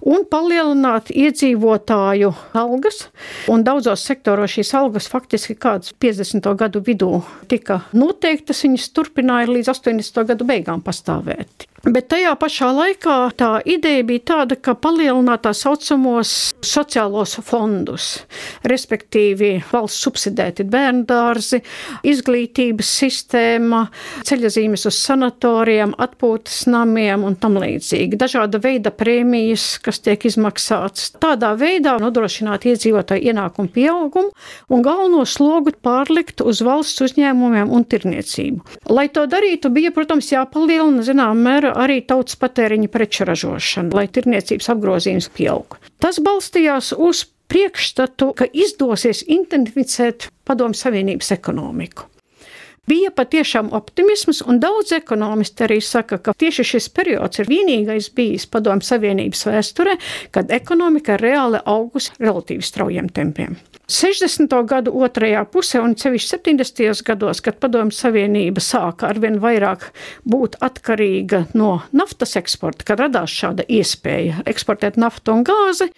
un 0.07 0.23
palielināt 0.29 1.11
iedzīvotāju 1.11 2.31
algas. 2.59 3.07
Un 3.51 3.65
daudzos 3.67 4.05
sektoros 4.07 4.55
šīs 4.55 4.73
algas 4.79 5.09
faktiski 5.11 5.57
kādas 5.59 5.93
50. 5.99 6.49
gadu 6.59 6.83
vidū 6.85 7.11
tika 7.51 7.81
noteiktas, 7.97 8.63
viņas 8.65 8.89
turpināja 8.95 9.51
līdz 9.51 9.73
80. 9.75 10.25
gadu 10.31 10.47
beigām 10.47 10.83
pastāvēt. 10.85 11.72
Bet 11.83 12.05
tajā 12.13 12.29
pašā 12.39 12.69
laikā 12.71 13.13
tā 13.35 13.47
ideja 13.67 14.05
bija 14.07 14.21
tāda, 14.29 14.55
ka 14.55 14.71
palielināt 14.79 15.41
tā 15.43 15.51
saucamos 15.51 16.53
sociālos 16.63 17.33
fondus, 17.43 18.05
respektīvi 18.71 19.57
valsts 19.67 20.05
subsidēti 20.05 20.63
bērnu 20.63 21.03
dārzi, 21.09 21.59
izglītības 22.07 22.91
sistēma, 23.01 23.81
ceļazīmes 24.23 24.87
uz 24.87 24.99
sanatorijiem, 25.09 25.91
atpūtas 26.05 26.61
namiem 26.71 27.25
un 27.27 27.35
tam 27.35 27.59
līdzīgi. 27.59 28.15
Dažāda 28.21 28.63
veida 28.63 28.95
prēmijas, 28.95 29.81
kas 29.83 29.99
tiek 30.07 30.23
izmaksātas. 30.31 31.11
Tādā 31.19 31.51
veidā 31.59 31.97
nodrošināt 31.99 32.63
iedzīvotāju 32.71 33.27
ienākumu 33.33 33.73
pieaugumu 33.75 34.31
un 34.71 34.87
galveno 34.87 35.27
slogu 35.27 35.75
pārlikt 35.83 36.47
uz 36.47 36.63
valsts 36.63 37.03
uzņēmumiem 37.09 37.75
un 37.75 37.83
tirniecību. 37.83 38.79
Lai 38.87 39.09
to 39.11 39.27
darītu, 39.27 39.67
bija, 39.75 39.91
protams, 39.91 40.31
jāpalielina 40.31 41.03
zinām 41.03 41.43
mērā 41.43 41.72
arī 41.79 42.01
tautas 42.07 42.37
patēriņa 42.41 42.89
preču 42.93 43.27
ražošanu, 43.29 43.93
lai 43.97 44.07
tirniecības 44.11 44.71
apgrozījums 44.75 45.29
pieaug. 45.35 45.77
Tas 46.03 46.21
balstījās 46.23 46.93
uz 46.97 47.25
priekšstatu, 47.51 48.31
ka 48.37 48.47
izdosies 48.49 49.25
identificēt 49.27 50.29
Padomu 50.47 50.77
Savienības 50.77 51.33
ekonomiku. 51.35 52.12
Bija 52.87 53.13
patiešām 53.15 53.69
optimisms, 53.71 54.41
un 54.43 54.57
daudz 54.59 54.91
ekonomisti 54.91 55.63
arī 55.63 55.77
saka, 55.79 56.17
ka 56.19 56.33
tieši 56.35 56.65
šis 56.73 56.89
periods 56.91 57.39
ir 57.39 57.47
vienīgais 57.47 58.09
bijis 58.11 58.43
Padomu 58.51 58.83
Savienības 58.83 59.45
vēsturē, 59.47 59.93
kad 60.35 60.51
ekonomika 60.51 61.15
reāli 61.21 61.61
augus 61.63 62.11
relatīvi 62.19 62.65
straujiem 62.67 63.07
tempiem. 63.07 63.55
60. 63.87 64.51
gadu 64.67 64.91
otrajā 65.05 65.45
pusē 65.51 65.79
un 65.83 65.95
sevišķi 65.99 66.37
70. 66.37 67.03
gados, 67.07 67.39
kad 67.43 67.59
Padomju 67.63 67.95
Savienība 67.95 68.59
sāka 68.63 69.07
arvien 69.11 69.39
vairāk 69.43 69.89
būt 70.27 70.59
atkarīga 70.63 71.45
no 71.55 71.77
naftas 71.95 72.35
eksporta, 72.39 72.87
kad 72.87 73.03
radās 73.03 73.31
šāda 73.31 73.63
iespēja 73.67 74.43
eksportēt 74.49 74.99
naftu 74.99 75.35
un 75.35 75.43
gāzi, 75.47 75.91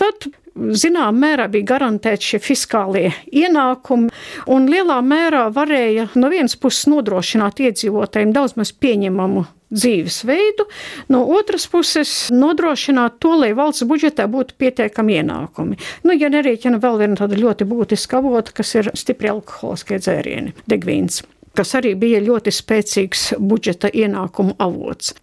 tad 0.00 0.30
zināmā 0.56 1.12
mērā 1.14 1.46
bija 1.52 1.68
garantēti 1.74 2.32
šie 2.32 2.42
fiskālie 2.42 3.10
ienākumi, 3.30 4.10
un 4.50 4.68
lielā 4.70 4.98
mērā 5.04 5.46
varēja 5.54 6.10
no 6.18 6.30
vienas 6.32 6.56
puses 6.60 6.88
nodrošināt 6.90 7.62
iedzīvotājiem 7.68 8.34
daudz 8.36 8.56
maz 8.58 8.72
pieņemamu 8.72 9.46
dzīvesveidu, 9.70 10.66
no 11.14 11.22
otras 11.36 11.68
puses 11.70 12.12
nodrošināt 12.34 13.20
to, 13.22 13.36
lai 13.38 13.52
valsts 13.54 13.86
budžetā 13.86 14.26
būtu 14.30 14.56
pietiekami 14.58 15.20
ienākumi. 15.20 15.78
Nu, 16.02 16.16
ja 16.16 16.32
nerēķina 16.32 16.80
vēl 16.82 17.04
viena 17.04 17.20
tāda 17.20 17.38
ļoti 17.38 17.68
būtiska 17.70 18.18
avota, 18.18 18.56
kas 18.56 18.74
ir 18.80 18.90
stipri 18.98 19.30
alkoholiskie 19.30 20.00
dzērieni, 20.02 20.56
degvīns 20.70 21.22
kas 21.56 21.74
arī 21.78 21.96
bija 21.98 22.20
ļoti 22.22 22.52
spēcīgs 22.54 23.24
budžeta 23.38 23.90
ienākumu 23.90 24.54
avots. 24.62 25.14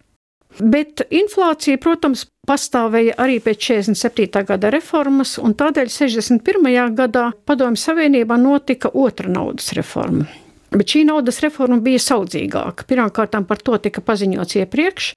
Bet 0.58 1.04
inflācija, 1.14 1.78
protams, 1.78 2.24
pastāvēja 2.48 3.14
arī 3.22 3.38
pēc 3.44 3.60
47. 3.70 4.42
gada 4.48 4.72
reformas, 4.74 5.36
un 5.38 5.54
tādēļ 5.58 5.90
61. 5.92 6.94
gadā 6.98 7.28
Padomju 7.46 7.78
Savienībā 7.78 8.38
notika 8.40 8.90
otra 8.94 9.30
naudas 9.30 9.70
reforma. 9.78 10.26
Bet 10.74 10.90
šī 10.92 11.04
naudas 11.08 11.38
reforma 11.40 11.78
bija 11.80 12.00
saudzīgāka. 12.02 12.84
Pirmkārt, 12.88 13.38
par 13.48 13.62
to 13.64 13.78
tika 13.80 14.02
paziņots 14.04 14.58
iepriekš. 14.64 15.14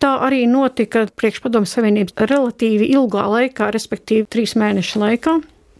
Tā 0.00 0.12
arī 0.24 0.44
notika 0.48 1.06
priekšpadomu 1.16 1.68
savienības 1.68 2.16
relatīvi 2.30 2.90
ilgā 2.92 3.26
laikā, 3.32 3.70
respektīvi 3.72 4.28
trīs 4.28 4.54
mēnešu 4.56 5.02
laikā. 5.02 5.36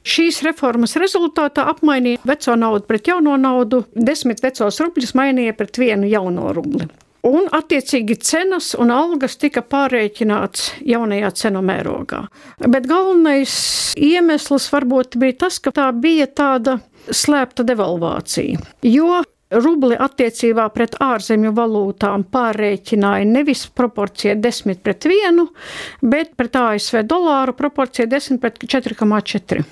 Šīs 0.06 0.42
reformas 0.46 0.94
rezultātā 1.00 1.64
apmainīja 1.72 2.22
veco 2.24 2.54
naudu 2.56 2.86
pret 2.86 3.08
jauno 3.10 3.34
naudu, 3.40 3.82
desmit 3.94 4.42
vecos 4.44 4.78
rubļus 4.80 5.16
mainīja 5.18 5.56
pret 5.58 5.80
vienu 5.82 6.08
jauno 6.08 6.52
rubli. 6.56 6.86
Un, 7.26 7.48
attiecīgi, 7.50 8.18
cenas 8.22 8.74
un 8.78 8.92
algas 8.94 9.34
tika 9.40 9.62
pārreikināts 9.66 10.68
jaunajā 10.86 11.32
cenu 11.40 11.62
mērogā. 11.66 12.22
Bet 12.70 12.86
galvenais 12.86 13.54
iemesls 13.98 14.68
varbūt 14.70 15.16
bija 15.18 15.40
tas, 15.46 15.58
ka 15.58 15.72
tā 15.74 15.88
bija 15.90 16.28
tāda 16.30 16.78
slēpta 17.10 17.66
devalvācija. 17.66 18.60
Jo 18.86 19.24
rubli 19.50 19.96
attiecībā 19.98 20.68
pret 20.74 20.96
ārzemju 21.02 21.52
valūtām 21.56 22.26
pārreikināja 22.30 23.26
nevis 23.26 23.66
proporcija 23.74 24.36
10 24.38 24.82
pret 24.82 25.06
1, 25.10 25.42
bet 26.02 26.34
pret 26.38 26.58
ASV 26.62 27.02
dolāru 27.10 27.56
proporcija 27.58 28.06
10 28.10 28.42
pret 28.42 28.62
4,4. 28.62 29.62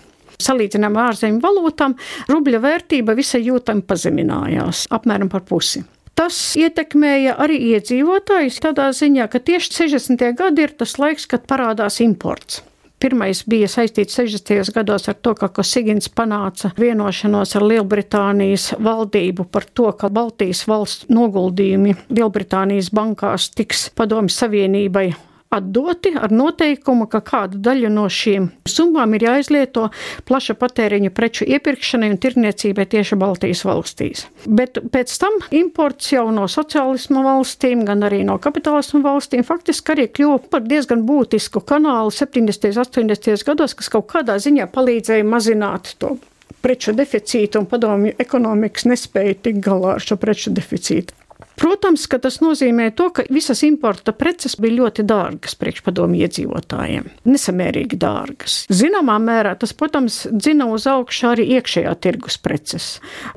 Salīdzinām 0.45 0.97
ar 0.99 1.13
ārzemju 1.13 1.43
valūtām, 1.43 1.95
rubļa 2.31 2.63
vērtība 2.63 3.15
visai 3.15 3.45
jūtami 3.47 3.87
pazeminājās, 3.87 4.89
apmēram 4.95 5.31
par 5.31 5.47
pusi. 5.47 5.85
Tas 6.15 6.37
ietekmēja 6.59 7.35
arī 7.43 7.57
iedzīvotājus 7.75 8.61
tādā 8.63 8.87
ziņā, 8.95 9.27
ka 9.33 9.41
tieši 9.43 9.73
60. 9.81 10.23
gadi 10.39 10.69
ir 10.69 10.77
tas 10.79 10.95
laiks, 11.03 11.27
kad 11.27 11.49
parādās 11.51 11.99
imports. 12.05 12.63
Pirmais 13.03 13.43
bija 13.51 13.67
saistīts 13.69 14.17
60. 14.17 14.71
gados 14.73 15.11
ar 15.11 15.19
to, 15.21 15.35
ka 15.37 15.51
Kosigins 15.53 16.07
panāca 16.09 16.71
vienošanos 16.79 17.53
ar 17.59 17.67
Lielbritānijas 17.67 18.71
valdību 18.81 19.45
par 19.53 19.67
to, 19.77 19.91
ka 19.99 20.09
Baltijas 20.09 20.63
valsts 20.71 21.11
noguldījumi 21.13 21.99
Lielbritānijas 22.09 22.89
bankās 22.95 23.51
tiks 23.53 23.91
padomju 23.99 24.33
savienībai 24.33 25.09
atdoti 25.57 26.15
ar 26.19 26.33
noteikumu, 26.35 27.07
ka 27.11 27.21
kādu 27.25 27.61
daļu 27.65 27.91
no 27.93 28.07
šīm 28.11 28.51
summām 28.69 29.15
ir 29.17 29.27
jāizlieto 29.29 29.89
plaša 30.29 30.57
patēriņa 30.61 31.13
preču 31.15 31.47
iepirkšanai 31.49 32.11
un 32.13 32.21
tirniecībai 32.23 32.87
tieši 32.91 33.19
Baltijas 33.21 33.65
valstīs. 33.69 34.27
Bet 34.47 34.81
pēc 34.95 35.15
tam 35.21 35.39
imports 35.55 36.13
jau 36.13 36.27
no 36.35 36.49
sociālisma 36.51 37.25
valstīm, 37.27 37.87
gan 37.89 38.05
arī 38.07 38.23
no 38.27 38.39
kapitālisma 38.43 39.03
valstīm 39.05 39.47
faktiski 39.47 39.95
arī 39.95 40.09
kļuva 40.11 40.43
par 40.53 40.67
diezgan 40.67 41.07
būtisku 41.09 41.65
kanālu 41.65 42.13
70. 42.15 42.71
un 42.75 43.11
80. 43.15 43.49
gados, 43.49 43.77
kas 43.79 43.91
kaut 43.93 44.09
kādā 44.13 44.39
ziņā 44.43 44.69
palīdzēja 44.75 45.27
mazināt 45.29 45.95
to 45.99 46.17
preču 46.65 46.95
deficītu 46.97 47.61
un 47.61 47.69
padomju 47.69 48.15
ekonomikas 48.25 48.87
nespēja 48.89 49.37
tikt 49.47 49.61
galā 49.67 49.99
ar 49.99 50.05
šo 50.05 50.17
preču 50.21 50.53
deficītu. 50.55 51.24
Protams, 51.61 52.07
ka 52.11 52.19
tas 52.19 52.41
nozīmē 52.43 52.91
to, 52.99 53.09
ka 53.15 53.25
visas 53.33 53.63
importa 53.67 54.13
preces 54.17 54.57
bija 54.61 54.81
ļoti 54.81 55.05
dārgas 55.07 55.55
priekšpadomu 55.61 56.19
iedzīvotājiem. 56.25 57.07
Nesamērīgi 57.31 57.99
dārgas. 58.01 58.59
Zināmā 58.73 59.21
mērā 59.23 59.55
tas, 59.61 59.73
protams, 59.77 60.25
dzina 60.33 60.67
uz 60.73 60.89
augšu 60.91 61.31
arī 61.31 61.47
iekšējā 61.59 61.95
tirgus 62.03 62.41
preces. 62.43 62.91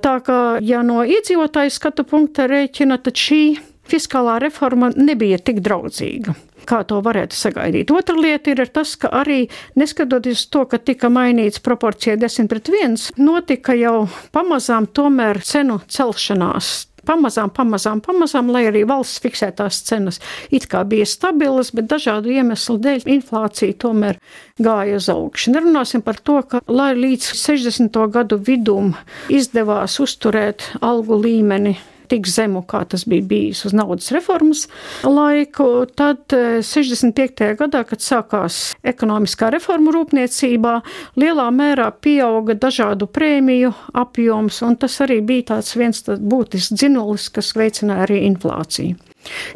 Tā 0.04 0.18
kā, 0.26 0.42
ja 0.66 0.82
no 0.86 1.04
iedzīvotāju 1.06 1.74
skatu 1.78 2.08
punkta 2.10 2.50
rēķina, 2.50 3.00
tad 3.06 3.22
šī 3.22 3.42
fiskālā 3.88 4.42
reforma 4.44 4.92
nebija 4.96 5.40
tik 5.40 5.62
draudzīga 5.64 6.36
kā 6.68 6.82
to 6.88 7.00
varētu 7.04 7.38
sagaidīt. 7.38 7.92
Otra 7.96 8.18
lieta 8.20 8.52
ir 8.52 8.66
tas, 8.74 8.96
ka 9.00 9.12
arī 9.22 9.46
neskatoties 9.80 10.48
to, 10.52 10.66
ka 10.70 10.82
tika 10.84 11.08
mainīts 11.14 11.64
proporcija 11.64 12.18
10 12.20 12.52
pret 12.52 12.72
1, 12.74 12.98
notika 13.22 13.76
jau 13.78 14.10
pamazām 14.36 14.90
tomēr 14.92 15.40
cenu 15.48 15.80
celšanās 15.88 16.87
pamazām, 17.08 17.52
pamazām, 17.56 18.02
pamazām, 18.06 18.52
lai 18.54 18.66
arī 18.70 18.84
valsts 18.88 19.22
fiksētās 19.24 19.82
cenas 19.88 20.22
it 20.54 20.68
kā 20.72 20.84
bija 20.88 21.08
stabilas, 21.08 21.74
bet 21.76 21.90
dažādu 21.92 22.32
iemeslu 22.36 22.78
dēļ 22.84 23.08
inflācija 23.18 23.78
tomēr 23.82 24.20
gāja 24.62 25.02
uz 25.02 25.10
augšu. 25.14 25.54
Nerunāsim 25.56 26.04
par 26.06 26.20
to, 26.20 26.40
ka 26.44 26.62
lai 26.68 26.94
līdz 26.98 27.34
60. 27.34 28.02
gadu 28.14 28.40
vidum 28.40 28.96
izdevās 29.34 30.00
uzturēt 30.04 30.74
algu 30.82 31.20
līmeni 31.24 31.78
tik 32.10 32.28
zemu, 32.30 32.64
kā 32.68 32.84
tas 32.90 33.06
bija 33.10 33.26
bijis 33.28 33.64
uz 33.68 33.76
naudas 33.78 34.12
reformas 34.16 34.66
laiku. 35.04 35.86
Tad 35.96 36.34
65. 36.64 37.46
Eh, 37.46 37.56
gadā, 37.60 37.84
kad 37.88 38.04
sākās 38.04 38.76
ekonomiskā 38.88 39.52
reforma 39.54 39.94
rūpniecībā, 39.96 40.76
lielā 41.20 41.48
mērā 41.54 41.90
pieauga 42.02 42.56
dažādu 42.58 43.10
prēmiju 43.12 43.74
apjoms, 43.94 44.62
un 44.68 44.80
tas 44.80 44.98
arī 45.06 45.22
bija 45.26 45.54
tāds 45.54 45.76
viens 45.78 46.02
tāds 46.06 46.24
būtisks 46.24 46.74
dzinulis, 46.76 47.30
kas 47.34 47.54
veicināja 47.58 48.08
arī 48.08 48.24
inflāciju. 48.32 48.98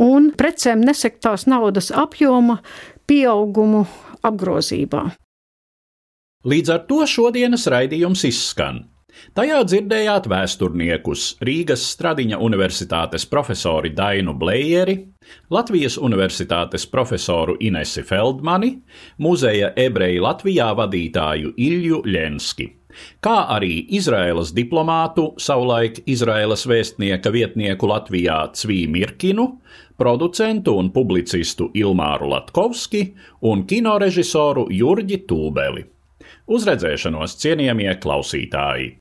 Un 0.03 0.31
precēm 0.35 0.83
nesektās 0.83 1.47
naudas 1.47 1.91
apjoma 1.95 2.59
pieaugumu 3.07 3.85
apgrozībā. 4.23 5.09
Līdz 6.41 6.71
ar 6.73 6.85
to 6.89 7.03
šodienas 7.05 7.67
raidījums 7.69 8.23
izskan. 8.25 8.85
Tajā 9.35 9.61
dzirdējāt 9.67 10.27
vēsturniekus 10.31 11.25
Rīgas 11.43 11.83
Stradiņa 11.93 12.39
Universitātes 12.43 13.25
profesori 13.27 13.91
Dainu 13.95 14.33
Blējeri, 14.39 14.97
Latvijas 15.51 15.97
Universitātes 15.99 16.87
profesoru 16.91 17.57
Inesi 17.63 18.03
Feldmani, 18.07 18.73
muzeja 19.23 19.71
ebreju 19.79 20.23
Latvijā 20.25 20.71
vadītāju 20.79 21.53
Ilju 21.55 22.01
Ļenski, 22.07 22.67
kā 23.23 23.37
arī 23.55 23.85
Izraēlas 23.99 24.53
diplomātu, 24.55 25.31
savulaik 25.39 26.01
Izraēlas 26.11 26.65
vēstnieka 26.67 27.31
vietnieku 27.31 27.91
Latvijā 27.91 28.41
Cvī 28.55 28.83
Mirkinu, 28.91 29.47
producentu 29.99 30.75
un 30.79 30.91
publicistu 30.91 31.69
Ilmāru 31.77 32.31
Latkovski 32.31 33.05
un 33.47 33.67
kinorežisoru 33.67 34.67
Jurģi 34.73 35.23
Tūbeli. 35.29 35.85
Uz 36.51 36.65
redzēšanos, 36.67 37.37
cienījamie 37.39 37.93
klausītāji! 38.01 39.00